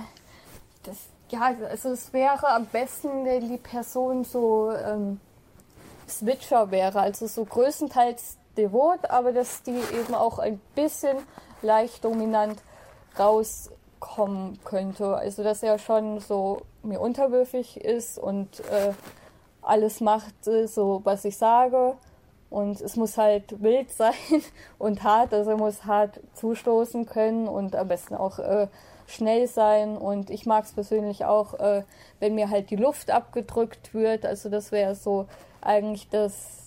das, 0.84 1.10
ja, 1.30 1.54
also 1.70 1.90
es 1.90 2.14
wäre 2.14 2.48
am 2.50 2.66
besten, 2.68 3.26
wenn 3.26 3.50
die 3.50 3.58
Person 3.58 4.24
so 4.24 4.72
ähm, 4.72 5.20
Switcher 6.08 6.72
wäre, 6.72 7.02
also 7.02 7.28
so 7.28 7.44
größtenteils 7.44 8.38
devot, 8.58 9.10
aber 9.10 9.32
dass 9.32 9.64
die 9.64 9.80
eben 9.94 10.16
auch 10.16 10.40
ein 10.40 10.60
bisschen 10.76 11.18
leicht 11.62 12.04
dominant 12.04 12.62
rauskommen 13.18 14.60
könnte. 14.64 15.16
Also 15.16 15.44
dass 15.44 15.64
er 15.64 15.80
schon 15.80 16.20
so 16.20 16.62
mir 16.84 17.00
unterwürfig 17.00 17.78
ist 17.78 18.18
und 18.18 18.60
äh, 18.72 18.94
alles 19.62 20.02
macht, 20.02 20.48
äh, 20.48 20.68
so 20.68 21.02
was 21.04 21.26
ich 21.26 21.38
sage. 21.38 21.94
Und 22.50 22.80
es 22.80 22.96
muss 22.96 23.18
halt 23.18 23.62
wild 23.62 23.92
sein 23.98 24.14
und 24.78 25.04
hart, 25.04 25.34
also 25.34 25.52
er 25.52 25.58
muss 25.58 25.86
hart 25.86 26.20
zustoßen 26.36 27.06
können 27.06 27.48
und 27.48 27.76
am 27.76 27.88
besten 27.88 28.16
auch 28.16 28.40
äh, 28.40 28.68
schnell 29.06 29.48
sein. 29.48 29.98
Und 29.98 30.30
ich 30.30 30.46
mag 30.46 30.66
es 30.66 30.74
persönlich 30.74 31.26
auch, 31.26 31.56
äh, 31.56 31.84
wenn 32.20 32.36
mir 32.36 32.50
halt 32.50 32.70
die 32.70 32.76
Luft 32.76 33.12
abgedrückt 33.12 33.94
wird. 33.94 34.26
Also 34.26 34.50
das 34.50 34.72
wäre 34.72 34.96
so 34.96 35.28
eigentlich 35.62 36.10
das 36.10 36.67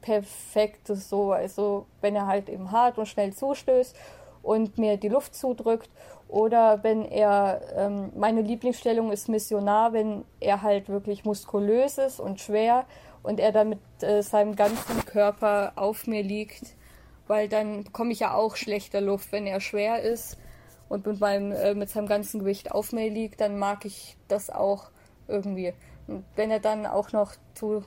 Perfekte 0.00 0.96
so. 0.96 1.32
Also 1.32 1.86
wenn 2.00 2.16
er 2.16 2.26
halt 2.26 2.48
eben 2.48 2.70
hart 2.72 2.98
und 2.98 3.06
schnell 3.06 3.32
zustößt 3.32 3.96
und 4.42 4.78
mir 4.78 4.96
die 4.96 5.08
Luft 5.08 5.34
zudrückt 5.34 5.90
oder 6.28 6.82
wenn 6.82 7.04
er, 7.04 7.60
ähm, 7.76 8.12
meine 8.16 8.42
Lieblingsstellung 8.42 9.10
ist 9.10 9.28
Missionar, 9.28 9.92
wenn 9.92 10.24
er 10.38 10.62
halt 10.62 10.88
wirklich 10.88 11.24
muskulös 11.24 11.98
ist 11.98 12.20
und 12.20 12.40
schwer 12.40 12.86
und 13.22 13.40
er 13.40 13.52
dann 13.52 13.70
mit 13.70 13.80
äh, 14.02 14.22
seinem 14.22 14.56
ganzen 14.56 15.04
Körper 15.04 15.72
auf 15.76 16.06
mir 16.06 16.22
liegt, 16.22 16.76
weil 17.26 17.48
dann 17.48 17.84
bekomme 17.84 18.12
ich 18.12 18.20
ja 18.20 18.34
auch 18.34 18.56
schlechter 18.56 19.00
Luft, 19.00 19.32
wenn 19.32 19.46
er 19.46 19.60
schwer 19.60 20.02
ist 20.02 20.38
und 20.88 21.06
mit, 21.06 21.20
meinem, 21.20 21.52
äh, 21.52 21.74
mit 21.74 21.90
seinem 21.90 22.06
ganzen 22.06 22.40
Gewicht 22.40 22.72
auf 22.72 22.92
mir 22.92 23.10
liegt, 23.10 23.40
dann 23.40 23.58
mag 23.58 23.84
ich 23.84 24.16
das 24.28 24.50
auch 24.50 24.90
irgendwie. 25.28 25.74
Und 26.06 26.24
wenn 26.36 26.50
er 26.50 26.60
dann 26.60 26.86
auch 26.86 27.12
noch 27.12 27.32
zu 27.54 27.84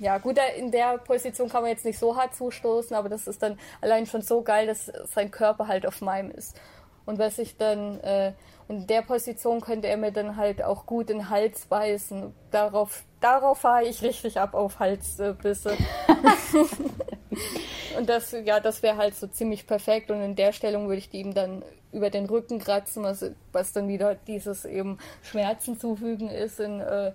ja, 0.00 0.16
gut, 0.16 0.38
in 0.56 0.70
der 0.70 0.96
Position 0.98 1.50
kann 1.50 1.62
man 1.62 1.70
jetzt 1.70 1.84
nicht 1.84 1.98
so 1.98 2.16
hart 2.16 2.34
zustoßen, 2.34 2.96
aber 2.96 3.10
das 3.10 3.26
ist 3.26 3.42
dann 3.42 3.58
allein 3.82 4.06
schon 4.06 4.22
so 4.22 4.42
geil, 4.42 4.66
dass 4.66 4.90
sein 5.04 5.30
Körper 5.30 5.68
halt 5.68 5.86
auf 5.86 6.00
meinem 6.00 6.30
ist. 6.30 6.58
Und 7.04 7.18
was 7.18 7.38
ich 7.38 7.58
dann, 7.58 8.00
äh, 8.00 8.32
in 8.68 8.86
der 8.86 9.02
Position 9.02 9.60
könnte 9.60 9.88
er 9.88 9.98
mir 9.98 10.10
dann 10.10 10.36
halt 10.36 10.62
auch 10.62 10.86
gut 10.86 11.10
in 11.10 11.18
den 11.18 11.28
Hals 11.28 11.66
beißen. 11.66 12.32
Darauf, 12.50 13.02
darauf 13.20 13.58
fahre 13.58 13.84
ich 13.84 14.02
richtig 14.02 14.38
ab 14.38 14.54
auf 14.54 14.78
Halsbisse. 14.78 15.76
und 17.98 18.08
das, 18.08 18.32
ja, 18.44 18.60
das 18.60 18.82
wäre 18.82 18.96
halt 18.96 19.16
so 19.16 19.26
ziemlich 19.26 19.66
perfekt. 19.66 20.10
Und 20.10 20.22
in 20.22 20.36
der 20.36 20.52
Stellung 20.52 20.88
würde 20.88 20.98
ich 20.98 21.12
ihm 21.12 21.34
dann 21.34 21.62
über 21.92 22.08
den 22.08 22.26
Rücken 22.26 22.58
kratzen, 22.58 23.02
was, 23.02 23.30
was 23.52 23.72
dann 23.72 23.88
wieder 23.88 24.14
dieses 24.14 24.64
eben 24.64 24.98
Schmerzen 25.22 25.78
zufügen 25.78 26.30
ist 26.30 26.60
in 26.60 26.80
äh, 26.80 27.12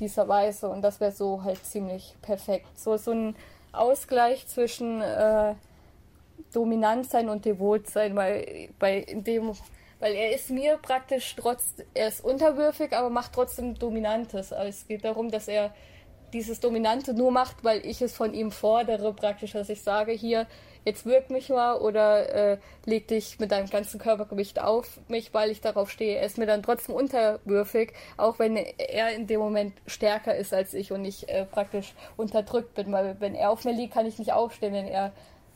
dieser 0.00 0.28
Weise. 0.28 0.68
Und 0.68 0.82
das 0.82 1.00
wäre 1.00 1.12
so 1.12 1.42
halt 1.42 1.64
ziemlich 1.64 2.14
perfekt. 2.22 2.78
So, 2.78 2.96
so 2.96 3.12
ein 3.12 3.36
Ausgleich 3.72 4.46
zwischen 4.46 5.00
äh, 5.00 5.54
dominant 6.52 7.10
sein 7.10 7.28
und 7.28 7.44
devot 7.44 7.88
sein, 7.88 8.14
weil 8.16 8.68
bei 8.78 9.04
dem 9.10 9.52
weil 10.00 10.14
er 10.14 10.34
ist 10.34 10.50
mir 10.50 10.76
praktisch 10.76 11.34
trotz 11.36 11.74
er 11.94 12.08
ist 12.08 12.22
unterwürfig, 12.22 12.92
aber 12.92 13.08
macht 13.08 13.32
trotzdem 13.32 13.74
dominantes. 13.74 14.52
Also 14.52 14.68
es 14.68 14.86
geht 14.86 15.04
darum, 15.04 15.30
dass 15.30 15.48
er 15.48 15.72
dieses 16.34 16.60
Dominante 16.60 17.14
nur 17.14 17.30
macht, 17.30 17.64
weil 17.64 17.86
ich 17.86 18.02
es 18.02 18.14
von 18.14 18.34
ihm 18.34 18.50
fordere, 18.50 19.14
praktisch, 19.14 19.52
dass 19.52 19.68
ich 19.68 19.82
sage, 19.82 20.12
hier, 20.12 20.46
jetzt 20.84 21.06
wirk 21.06 21.30
mich 21.30 21.48
mal 21.48 21.76
oder 21.76 22.52
äh, 22.52 22.58
leg 22.84 23.08
dich 23.08 23.38
mit 23.38 23.50
deinem 23.50 23.68
ganzen 23.68 23.98
Körpergewicht 23.98 24.60
auf 24.60 25.00
mich, 25.08 25.32
weil 25.32 25.50
ich 25.50 25.60
darauf 25.60 25.90
stehe. 25.90 26.16
Er 26.16 26.26
ist 26.26 26.38
mir 26.38 26.46
dann 26.46 26.62
trotzdem 26.62 26.94
unterwürfig, 26.94 27.92
auch 28.16 28.38
wenn 28.38 28.56
er 28.56 29.12
in 29.12 29.26
dem 29.26 29.40
Moment 29.40 29.74
stärker 29.86 30.34
ist 30.34 30.52
als 30.52 30.74
ich 30.74 30.92
und 30.92 31.04
ich 31.04 31.28
äh, 31.28 31.44
praktisch 31.44 31.94
unterdrückt 32.16 32.74
bin, 32.74 32.92
weil 32.92 33.16
wenn 33.20 33.34
er 33.34 33.50
auf 33.50 33.64
mir 33.64 33.72
liegt, 33.72 33.94
kann 33.94 34.06
ich 34.06 34.18
nicht 34.18 34.32
aufstehen, 34.32 34.72
wenn 34.72 34.88
er 34.88 35.12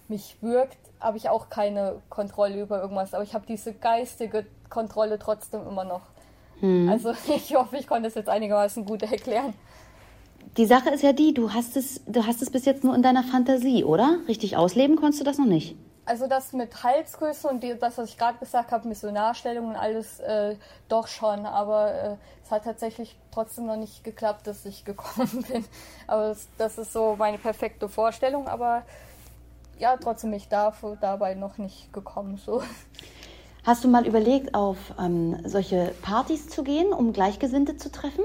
mich 0.08 0.36
wirkt, 0.40 0.78
habe 1.00 1.18
ich 1.18 1.28
auch 1.28 1.50
keine 1.50 2.00
Kontrolle 2.08 2.60
über 2.60 2.80
irgendwas. 2.80 3.14
Aber 3.14 3.22
ich 3.22 3.34
habe 3.34 3.46
diese 3.46 3.74
geistige 3.74 4.46
Kontrolle 4.70 5.18
trotzdem 5.18 5.66
immer 5.66 5.84
noch. 5.84 6.02
Hm. 6.60 6.88
Also 6.88 7.12
ich 7.34 7.54
hoffe, 7.54 7.76
ich 7.76 7.86
konnte 7.86 8.08
es 8.08 8.14
jetzt 8.14 8.28
einigermaßen 8.28 8.84
gut 8.84 9.02
erklären. 9.02 9.54
Die 10.58 10.66
Sache 10.66 10.90
ist 10.90 11.02
ja 11.02 11.12
die, 11.12 11.32
du 11.32 11.54
hast 11.54 11.76
es, 11.76 12.02
du 12.06 12.26
hast 12.26 12.42
es 12.42 12.50
bis 12.50 12.64
jetzt 12.66 12.84
nur 12.84 12.94
in 12.94 13.02
deiner 13.02 13.22
Fantasie, 13.22 13.84
oder? 13.84 14.18
Richtig 14.28 14.56
ausleben 14.56 14.96
konntest 14.96 15.20
du 15.20 15.24
das 15.24 15.38
noch 15.38 15.46
nicht? 15.46 15.76
also 16.08 16.26
das 16.26 16.54
mit 16.54 16.82
Halsgröße 16.82 17.48
und 17.48 17.62
die, 17.62 17.74
das, 17.78 17.98
was 17.98 18.08
ich 18.08 18.16
gerade 18.16 18.38
gesagt 18.38 18.72
habe, 18.72 18.88
Missionarstellung 18.88 19.68
und 19.68 19.76
alles, 19.76 20.20
äh, 20.20 20.56
doch 20.88 21.06
schon. 21.06 21.44
Aber 21.44 21.92
äh, 21.92 22.16
es 22.42 22.50
hat 22.50 22.64
tatsächlich 22.64 23.14
trotzdem 23.30 23.66
noch 23.66 23.76
nicht 23.76 24.04
geklappt, 24.04 24.46
dass 24.46 24.64
ich 24.64 24.84
gekommen 24.84 25.44
bin. 25.52 25.64
Aber 26.06 26.28
das, 26.28 26.48
das 26.56 26.78
ist 26.78 26.92
so 26.94 27.14
meine 27.18 27.36
perfekte 27.36 27.88
Vorstellung. 27.90 28.48
Aber 28.48 28.84
ja, 29.78 29.96
trotzdem 29.98 30.32
ich 30.32 30.48
dafür, 30.48 30.96
dabei 30.98 31.34
noch 31.34 31.58
nicht 31.58 31.92
gekommen. 31.92 32.38
So. 32.38 32.62
Hast 33.64 33.84
du 33.84 33.88
mal 33.88 34.06
überlegt, 34.06 34.54
auf 34.54 34.78
ähm, 34.98 35.36
solche 35.44 35.92
Partys 36.00 36.48
zu 36.48 36.64
gehen, 36.64 36.92
um 36.94 37.12
Gleichgesinnte 37.12 37.76
zu 37.76 37.92
treffen? 37.92 38.24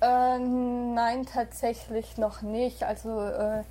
Äh, 0.00 0.38
nein, 0.38 1.26
tatsächlich 1.26 2.18
noch 2.18 2.42
nicht. 2.42 2.84
Also 2.84 3.20
äh, 3.20 3.64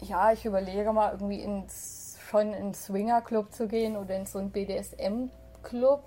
ja, 0.00 0.32
ich 0.32 0.44
überlege 0.44 0.92
mal 0.92 1.12
irgendwie 1.12 1.40
ins 1.40 2.02
schon 2.32 2.48
in 2.48 2.54
einen 2.54 2.74
Swingerclub 2.74 3.52
zu 3.52 3.68
gehen 3.68 3.96
oder 3.96 4.16
in 4.16 4.24
so 4.24 4.38
einen 4.38 4.50
BDSM-Club. 4.50 6.02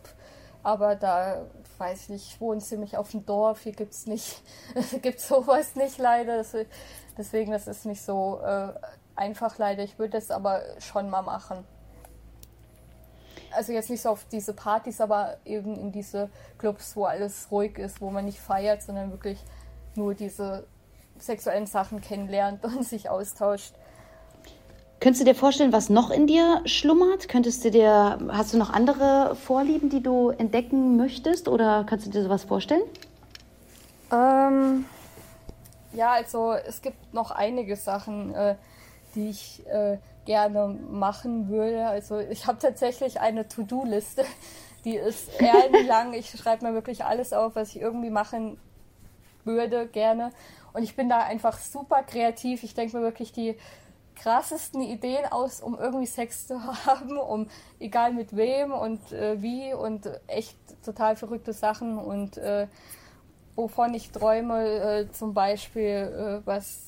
Aber 0.63 0.95
da 0.95 1.45
weiß 1.77 2.03
ich 2.03 2.09
nicht, 2.09 2.27
ich 2.31 2.41
wohne 2.41 2.61
ziemlich 2.61 2.97
auf 2.97 3.11
dem 3.11 3.27
Dorf, 3.27 3.61
hier 3.61 3.73
gibt 3.73 3.93
es 3.93 4.07
nicht, 4.07 4.41
gibt 5.03 5.19
sowas 5.19 5.75
nicht 5.75 5.99
leider. 5.99 6.43
Deswegen, 7.15 7.51
das 7.51 7.67
ist 7.67 7.85
nicht 7.85 8.01
so 8.01 8.41
äh, 8.43 8.73
einfach 9.15 9.59
leider. 9.59 9.83
Ich 9.83 9.99
würde 9.99 10.17
es 10.17 10.31
aber 10.31 10.63
schon 10.79 11.11
mal 11.11 11.21
machen. 11.21 11.63
Also 13.55 13.71
jetzt 13.71 13.89
nicht 13.89 14.01
so 14.01 14.09
auf 14.09 14.25
diese 14.31 14.53
Partys, 14.53 15.01
aber 15.01 15.37
eben 15.45 15.75
in 15.77 15.91
diese 15.91 16.29
Clubs, 16.57 16.95
wo 16.95 17.05
alles 17.05 17.47
ruhig 17.51 17.77
ist, 17.77 18.01
wo 18.01 18.09
man 18.09 18.25
nicht 18.25 18.39
feiert, 18.39 18.81
sondern 18.83 19.11
wirklich 19.11 19.39
nur 19.95 20.13
diese 20.13 20.65
sexuellen 21.17 21.65
Sachen 21.65 22.01
kennenlernt 22.01 22.63
und 22.63 22.83
sich 22.83 23.09
austauscht. 23.09 23.73
Könntest 24.99 25.21
du 25.21 25.25
dir 25.25 25.35
vorstellen, 25.35 25.73
was 25.73 25.89
noch 25.89 26.09
in 26.09 26.25
dir 26.25 26.61
schlummert? 26.65 27.27
Könntest 27.27 27.63
du 27.65 27.71
dir, 27.71 28.17
hast 28.29 28.53
du 28.53 28.57
noch 28.57 28.71
andere 28.71 29.35
Vorlieben, 29.35 29.89
die 29.89 30.01
du 30.01 30.29
entdecken 30.29 30.97
möchtest 30.97 31.47
oder 31.47 31.83
kannst 31.87 32.07
du 32.07 32.11
dir 32.11 32.23
sowas 32.23 32.45
vorstellen? 32.45 32.81
Ähm, 34.11 34.85
ja, 35.93 36.13
also 36.13 36.53
es 36.53 36.81
gibt 36.81 37.13
noch 37.13 37.31
einige 37.31 37.75
Sachen, 37.75 38.33
äh, 38.33 38.55
die 39.13 39.29
ich 39.29 39.65
äh, 39.67 39.97
gerne 40.25 40.67
machen 40.67 41.49
würde. 41.49 41.87
Also 41.87 42.19
ich 42.19 42.47
habe 42.47 42.59
tatsächlich 42.59 43.19
eine 43.21 43.47
To-Do-Liste, 43.47 44.25
die 44.83 44.95
ist 44.95 45.29
lang. 45.87 46.13
Ich 46.13 46.31
schreibe 46.31 46.65
mir 46.65 46.73
wirklich 46.73 47.05
alles 47.05 47.33
auf, 47.33 47.55
was 47.55 47.69
ich 47.69 47.81
irgendwie 47.81 48.09
machen 48.09 48.57
würde, 49.43 49.87
gerne. 49.87 50.31
Und 50.73 50.83
ich 50.83 50.95
bin 50.95 51.07
da 51.09 51.19
einfach 51.19 51.57
super 51.57 52.03
kreativ. 52.03 52.63
Ich 52.63 52.73
denke 52.73 52.97
mir 52.97 53.03
wirklich 53.03 53.31
die 53.31 53.57
krassesten 54.15 54.81
Ideen 54.81 55.25
aus, 55.25 55.61
um 55.61 55.77
irgendwie 55.77 56.05
Sex 56.05 56.47
zu 56.47 56.61
haben, 56.85 57.17
um 57.17 57.47
egal 57.79 58.13
mit 58.13 58.35
wem 58.35 58.71
und 58.71 59.11
äh, 59.11 59.41
wie 59.41 59.73
und 59.73 60.09
echt 60.27 60.57
total 60.83 61.15
verrückte 61.15 61.53
Sachen 61.53 61.97
und 61.97 62.37
äh, 62.37 62.67
wovon 63.55 63.93
ich 63.93 64.11
träume, 64.11 64.65
äh, 64.65 65.11
zum 65.11 65.33
Beispiel, 65.33 66.41
äh, 66.43 66.45
was 66.45 66.84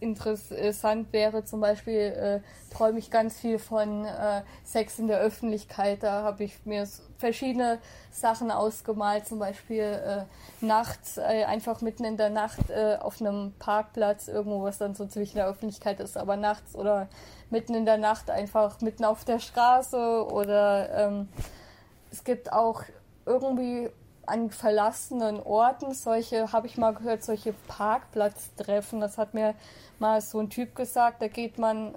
interessant 0.00 1.12
wäre, 1.12 1.44
zum 1.44 1.60
Beispiel 1.60 1.94
äh, 1.94 2.40
träume 2.74 2.98
ich 2.98 3.10
ganz 3.10 3.38
viel 3.38 3.58
von 3.58 4.04
äh, 4.04 4.42
Sex 4.64 4.98
in 4.98 5.06
der 5.06 5.18
Öffentlichkeit. 5.18 6.02
Da 6.02 6.22
habe 6.22 6.44
ich 6.44 6.64
mir 6.64 6.86
verschiedene 7.18 7.78
Sachen 8.10 8.50
ausgemalt, 8.50 9.26
zum 9.26 9.38
Beispiel 9.38 9.82
äh, 9.82 10.64
nachts, 10.64 11.18
äh, 11.18 11.44
einfach 11.44 11.80
mitten 11.82 12.04
in 12.04 12.16
der 12.16 12.30
Nacht 12.30 12.70
äh, 12.70 12.96
auf 13.00 13.20
einem 13.20 13.52
Parkplatz, 13.58 14.28
irgendwo, 14.28 14.62
was 14.62 14.78
dann 14.78 14.94
so 14.94 15.06
zwischen 15.06 15.36
der 15.36 15.46
Öffentlichkeit 15.46 16.00
ist, 16.00 16.16
aber 16.16 16.36
nachts 16.36 16.74
oder 16.74 17.08
mitten 17.50 17.74
in 17.74 17.84
der 17.84 17.98
Nacht 17.98 18.30
einfach 18.30 18.80
mitten 18.80 19.04
auf 19.04 19.24
der 19.24 19.38
Straße 19.38 20.26
oder 20.30 21.06
ähm, 21.06 21.28
es 22.10 22.24
gibt 22.24 22.52
auch 22.52 22.82
irgendwie 23.26 23.90
an 24.26 24.50
verlassenen 24.50 25.40
Orten 25.42 25.94
solche, 25.94 26.52
habe 26.52 26.66
ich 26.66 26.76
mal 26.76 26.94
gehört, 26.94 27.24
solche 27.24 27.52
Parkplatztreffen. 27.68 29.00
Das 29.00 29.18
hat 29.18 29.34
mir 29.34 29.54
mal 29.98 30.20
so 30.20 30.38
ein 30.40 30.50
Typ 30.50 30.74
gesagt, 30.74 31.22
da 31.22 31.28
geht 31.28 31.58
man, 31.58 31.94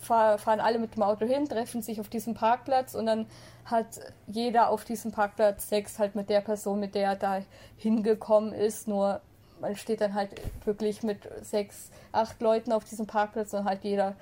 fahren 0.00 0.60
alle 0.60 0.78
mit 0.78 0.96
dem 0.96 1.02
Auto 1.02 1.26
hin, 1.26 1.48
treffen 1.48 1.82
sich 1.82 2.00
auf 2.00 2.08
diesem 2.08 2.34
Parkplatz 2.34 2.94
und 2.94 3.06
dann 3.06 3.26
hat 3.64 3.86
jeder 4.26 4.68
auf 4.68 4.84
diesem 4.84 5.12
Parkplatz 5.12 5.68
Sex 5.68 5.98
halt 5.98 6.14
mit 6.14 6.28
der 6.28 6.40
Person, 6.40 6.80
mit 6.80 6.94
der 6.94 7.10
er 7.10 7.16
da 7.16 7.42
hingekommen 7.76 8.52
ist. 8.52 8.88
Nur 8.88 9.20
man 9.60 9.76
steht 9.76 10.00
dann 10.00 10.14
halt 10.14 10.30
wirklich 10.64 11.02
mit 11.02 11.18
sechs, 11.42 11.90
acht 12.10 12.40
Leuten 12.40 12.72
auf 12.72 12.84
diesem 12.84 13.06
Parkplatz 13.06 13.54
und 13.54 13.64
halt 13.64 13.84
jeder 13.84 14.16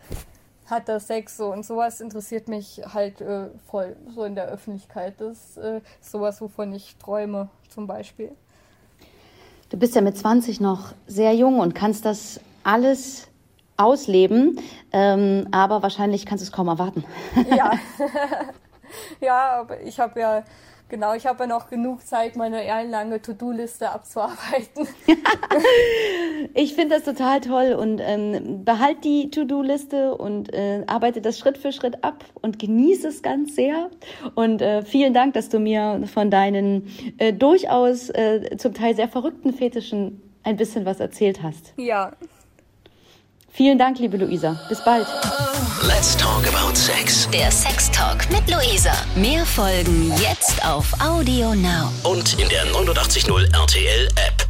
hat 0.70 0.88
da 0.88 1.00
Sex 1.00 1.36
so 1.36 1.52
und 1.52 1.64
sowas 1.64 2.00
interessiert 2.00 2.48
mich 2.48 2.80
halt 2.92 3.20
äh, 3.20 3.48
voll 3.70 3.96
so 4.14 4.24
in 4.24 4.34
der 4.34 4.46
Öffentlichkeit. 4.46 5.14
Das 5.18 5.38
ist 5.38 5.56
äh, 5.58 5.80
sowas, 6.00 6.40
wovon 6.40 6.72
ich 6.72 6.96
träume 6.96 7.48
zum 7.68 7.86
Beispiel. 7.86 8.30
Du 9.68 9.76
bist 9.76 9.94
ja 9.94 10.00
mit 10.00 10.16
20 10.16 10.60
noch 10.60 10.92
sehr 11.06 11.34
jung 11.34 11.60
und 11.60 11.74
kannst 11.74 12.04
das 12.04 12.40
alles 12.64 13.28
ausleben, 13.76 14.60
ähm, 14.92 15.48
aber 15.52 15.82
wahrscheinlich 15.82 16.26
kannst 16.26 16.42
du 16.42 16.46
es 16.46 16.52
kaum 16.52 16.68
erwarten. 16.68 17.04
Ja, 17.50 17.72
ja 19.20 19.60
aber 19.60 19.80
ich 19.82 19.98
habe 19.98 20.20
ja 20.20 20.44
Genau, 20.90 21.14
ich 21.14 21.24
habe 21.24 21.44
ja 21.44 21.46
noch 21.46 21.70
genug 21.70 22.04
Zeit, 22.04 22.34
meine 22.34 22.64
lange 22.84 23.22
To-Do-Liste 23.22 23.90
abzuarbeiten. 23.90 24.88
ich 26.54 26.74
finde 26.74 26.96
das 26.96 27.04
total 27.04 27.40
toll 27.40 27.76
und 27.78 28.00
ähm, 28.00 28.64
behalt 28.64 29.04
die 29.04 29.30
To-Do-Liste 29.30 30.16
und 30.16 30.52
äh, 30.52 30.82
arbeite 30.88 31.20
das 31.20 31.38
Schritt 31.38 31.58
für 31.58 31.70
Schritt 31.70 32.02
ab 32.02 32.24
und 32.42 32.58
genieße 32.58 33.06
es 33.06 33.22
ganz 33.22 33.54
sehr. 33.54 33.90
Und 34.34 34.62
äh, 34.62 34.82
vielen 34.82 35.14
Dank, 35.14 35.34
dass 35.34 35.48
du 35.48 35.60
mir 35.60 36.02
von 36.12 36.28
deinen 36.28 36.88
äh, 37.18 37.32
durchaus 37.32 38.10
äh, 38.10 38.56
zum 38.56 38.74
Teil 38.74 38.96
sehr 38.96 39.08
verrückten 39.08 39.52
Fetischen 39.52 40.20
ein 40.42 40.56
bisschen 40.56 40.84
was 40.86 40.98
erzählt 40.98 41.40
hast. 41.42 41.72
Ja. 41.76 42.12
Vielen 43.52 43.78
Dank, 43.78 43.98
liebe 43.98 44.16
Luisa. 44.16 44.58
Bis 44.68 44.82
bald. 44.84 45.06
Let's 45.82 46.16
talk 46.16 46.46
about 46.46 46.76
sex. 46.76 47.28
Der 47.30 47.50
Sex 47.50 47.90
Talk 47.90 48.30
mit 48.30 48.48
Luisa. 48.48 48.92
Mehr 49.16 49.44
Folgen 49.44 50.12
jetzt 50.20 50.64
auf 50.64 50.86
Audio 51.00 51.54
Now. 51.54 51.90
Und 52.04 52.38
in 52.40 52.48
der 52.48 52.64
89.0 52.66 53.52
RTL 53.54 54.08
App. 54.16 54.49